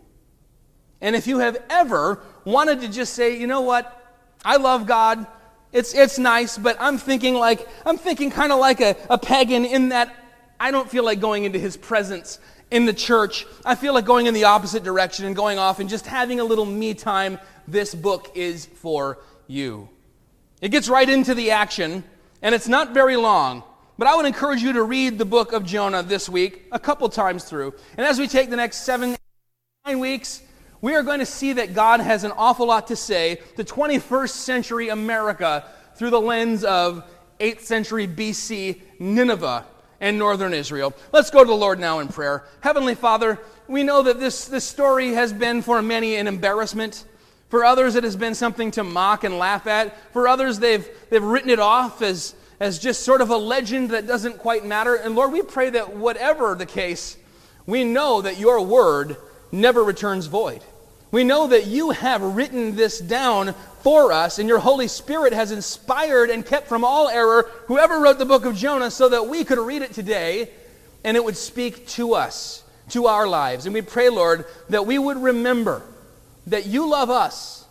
And 1.01 1.15
if 1.15 1.27
you 1.27 1.39
have 1.39 1.57
ever 1.69 2.21
wanted 2.45 2.81
to 2.81 2.87
just 2.87 3.13
say, 3.13 3.37
you 3.37 3.47
know 3.47 3.61
what, 3.61 3.95
I 4.45 4.57
love 4.57 4.85
God, 4.85 5.25
it's, 5.71 5.93
it's 5.93 6.17
nice, 6.17 6.57
but 6.57 6.77
I'm 6.79 6.97
thinking 6.97 7.35
like, 7.35 7.67
I'm 7.85 7.97
thinking 7.97 8.31
kind 8.31 8.51
of 8.51 8.59
like 8.59 8.79
a, 8.79 8.95
a 9.09 9.17
pagan 9.17 9.65
in 9.65 9.89
that 9.89 10.15
I 10.59 10.71
don't 10.71 10.89
feel 10.89 11.03
like 11.03 11.19
going 11.19 11.43
into 11.43 11.59
his 11.59 11.77
presence 11.77 12.39
in 12.71 12.85
the 12.85 12.93
church, 12.93 13.45
I 13.65 13.75
feel 13.75 13.93
like 13.93 14.05
going 14.05 14.27
in 14.27 14.33
the 14.33 14.43
opposite 14.45 14.83
direction 14.83 15.25
and 15.25 15.35
going 15.35 15.57
off 15.57 15.79
and 15.79 15.89
just 15.89 16.05
having 16.05 16.39
a 16.39 16.43
little 16.43 16.65
me 16.65 16.93
time. 16.93 17.39
This 17.67 17.95
book 17.95 18.31
is 18.35 18.65
for 18.65 19.19
you. 19.47 19.89
It 20.61 20.69
gets 20.69 20.89
right 20.89 21.07
into 21.07 21.33
the 21.33 21.51
action, 21.51 22.03
and 22.41 22.53
it's 22.53 22.67
not 22.67 22.93
very 22.93 23.15
long. 23.15 23.63
But 23.97 24.07
I 24.07 24.15
would 24.15 24.25
encourage 24.25 24.61
you 24.61 24.73
to 24.73 24.83
read 24.83 25.17
the 25.17 25.25
book 25.25 25.53
of 25.53 25.65
Jonah 25.65 26.03
this 26.03 26.29
week, 26.29 26.65
a 26.71 26.79
couple 26.79 27.07
times 27.09 27.43
through. 27.43 27.73
And 27.97 28.05
as 28.05 28.19
we 28.19 28.27
take 28.27 28.49
the 28.49 28.55
next 28.55 28.83
seven, 28.85 29.15
nine 29.85 29.99
weeks, 29.99 30.41
we 30.81 30.95
are 30.95 31.03
going 31.03 31.19
to 31.19 31.25
see 31.25 31.53
that 31.53 31.73
God 31.73 31.99
has 31.99 32.23
an 32.23 32.31
awful 32.31 32.67
lot 32.67 32.87
to 32.87 32.95
say 32.95 33.39
to 33.57 33.63
21st 33.63 34.29
century 34.29 34.89
America 34.89 35.65
through 35.95 36.11
the 36.11 36.21
lens 36.21 36.63
of 36.63 37.03
8th 37.39 37.61
century 37.61 38.07
BC 38.07 38.81
Nineveh 38.99 39.65
and 39.99 40.17
northern 40.17 40.53
Israel. 40.53 40.93
Let's 41.11 41.29
go 41.29 41.43
to 41.43 41.47
the 41.47 41.53
Lord 41.53 41.79
now 41.79 41.99
in 41.99 42.07
prayer. 42.07 42.45
Heavenly 42.61 42.95
Father, 42.95 43.39
we 43.67 43.83
know 43.83 44.01
that 44.03 44.19
this, 44.19 44.45
this 44.45 44.63
story 44.63 45.13
has 45.13 45.33
been 45.33 45.61
for 45.61 45.81
many 45.81 46.15
an 46.15 46.27
embarrassment. 46.27 47.05
For 47.49 47.65
others, 47.65 47.95
it 47.95 48.03
has 48.03 48.15
been 48.15 48.35
something 48.35 48.71
to 48.71 48.83
mock 48.83 49.23
and 49.23 49.37
laugh 49.37 49.65
at. 49.65 50.13
For 50.13 50.27
others, 50.27 50.59
they've, 50.59 50.87
they've 51.09 51.23
written 51.23 51.49
it 51.49 51.59
off 51.59 52.01
as, 52.01 52.35
as 52.59 52.77
just 52.77 53.03
sort 53.03 53.21
of 53.21 53.31
a 53.31 53.37
legend 53.37 53.89
that 53.89 54.05
doesn't 54.05 54.37
quite 54.37 54.65
matter. 54.65 54.95
And 54.95 55.15
Lord, 55.15 55.31
we 55.31 55.41
pray 55.41 55.71
that 55.71 55.95
whatever 55.95 56.53
the 56.53 56.67
case, 56.67 57.17
we 57.65 57.83
know 57.83 58.21
that 58.21 58.37
your 58.37 58.61
word 58.61 59.17
never 59.51 59.83
returns 59.83 60.27
void. 60.27 60.61
We 61.11 61.23
know 61.23 61.47
that 61.47 61.65
you 61.65 61.89
have 61.89 62.21
written 62.21 62.75
this 62.75 62.99
down 62.99 63.55
for 63.81 64.11
us, 64.11 64.37
and 64.37 64.47
your 64.47 64.59
Holy 64.59 64.87
Spirit 64.87 65.33
has 65.33 65.51
inspired 65.51 66.29
and 66.29 66.45
kept 66.45 66.67
from 66.67 66.83
all 66.83 67.09
error 67.09 67.49
whoever 67.65 67.99
wrote 67.99 68.19
the 68.19 68.25
book 68.25 68.45
of 68.45 68.55
Jonah 68.55 68.91
so 68.91 69.09
that 69.09 69.25
we 69.27 69.43
could 69.43 69.57
read 69.57 69.81
it 69.81 69.93
today 69.93 70.51
and 71.03 71.17
it 71.17 71.23
would 71.23 71.37
speak 71.37 71.87
to 71.87 72.13
us, 72.13 72.63
to 72.89 73.07
our 73.07 73.27
lives. 73.27 73.65
And 73.65 73.73
we 73.73 73.81
pray, 73.81 74.09
Lord, 74.09 74.45
that 74.69 74.85
we 74.85 74.99
would 74.99 75.17
remember 75.17 75.81
that 76.49 76.65
you 76.65 76.89
love 76.89 77.09
us 77.09 77.65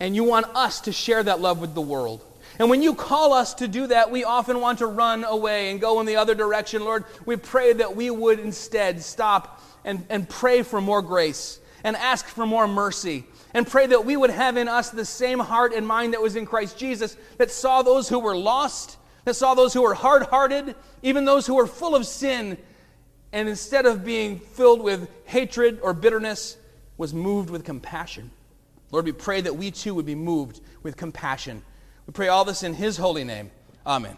and 0.00 0.14
you 0.14 0.24
want 0.24 0.46
us 0.54 0.82
to 0.82 0.92
share 0.92 1.22
that 1.22 1.40
love 1.40 1.60
with 1.60 1.74
the 1.74 1.80
world. 1.80 2.24
And 2.58 2.70
when 2.70 2.82
you 2.82 2.94
call 2.94 3.32
us 3.32 3.54
to 3.54 3.68
do 3.68 3.86
that, 3.88 4.10
we 4.10 4.24
often 4.24 4.60
want 4.60 4.78
to 4.78 4.86
run 4.86 5.24
away 5.24 5.70
and 5.70 5.80
go 5.80 6.00
in 6.00 6.06
the 6.06 6.16
other 6.16 6.34
direction. 6.34 6.84
Lord, 6.84 7.04
we 7.24 7.36
pray 7.36 7.72
that 7.74 7.94
we 7.94 8.10
would 8.10 8.40
instead 8.40 9.02
stop 9.02 9.62
and, 9.84 10.04
and 10.08 10.28
pray 10.28 10.62
for 10.62 10.80
more 10.80 11.02
grace 11.02 11.60
and 11.84 11.96
ask 11.96 12.26
for 12.26 12.46
more 12.46 12.66
mercy 12.66 13.24
and 13.54 13.66
pray 13.66 13.86
that 13.86 14.04
we 14.04 14.16
would 14.16 14.30
have 14.30 14.56
in 14.56 14.68
us 14.68 14.90
the 14.90 15.04
same 15.04 15.38
heart 15.38 15.72
and 15.72 15.86
mind 15.86 16.12
that 16.12 16.22
was 16.22 16.36
in 16.36 16.46
Christ 16.46 16.78
Jesus, 16.78 17.16
that 17.38 17.50
saw 17.50 17.82
those 17.82 18.08
who 18.08 18.18
were 18.18 18.36
lost, 18.36 18.96
that 19.24 19.34
saw 19.34 19.54
those 19.54 19.72
who 19.72 19.82
were 19.82 19.94
hard 19.94 20.24
hearted, 20.24 20.74
even 21.02 21.24
those 21.24 21.46
who 21.46 21.54
were 21.54 21.66
full 21.66 21.94
of 21.94 22.06
sin, 22.06 22.58
and 23.32 23.48
instead 23.48 23.86
of 23.86 24.04
being 24.04 24.38
filled 24.38 24.82
with 24.82 25.08
hatred 25.24 25.80
or 25.82 25.92
bitterness, 25.92 26.56
was 26.98 27.14
moved 27.14 27.48
with 27.48 27.64
compassion. 27.64 28.30
Lord, 28.90 29.06
we 29.06 29.12
pray 29.12 29.40
that 29.40 29.56
we 29.56 29.70
too 29.70 29.94
would 29.94 30.06
be 30.06 30.14
moved 30.14 30.60
with 30.82 30.96
compassion. 30.96 31.62
We 32.06 32.12
pray 32.12 32.28
all 32.28 32.44
this 32.44 32.62
in 32.62 32.74
His 32.74 32.98
holy 32.98 33.24
name. 33.24 33.50
Amen. 33.86 34.16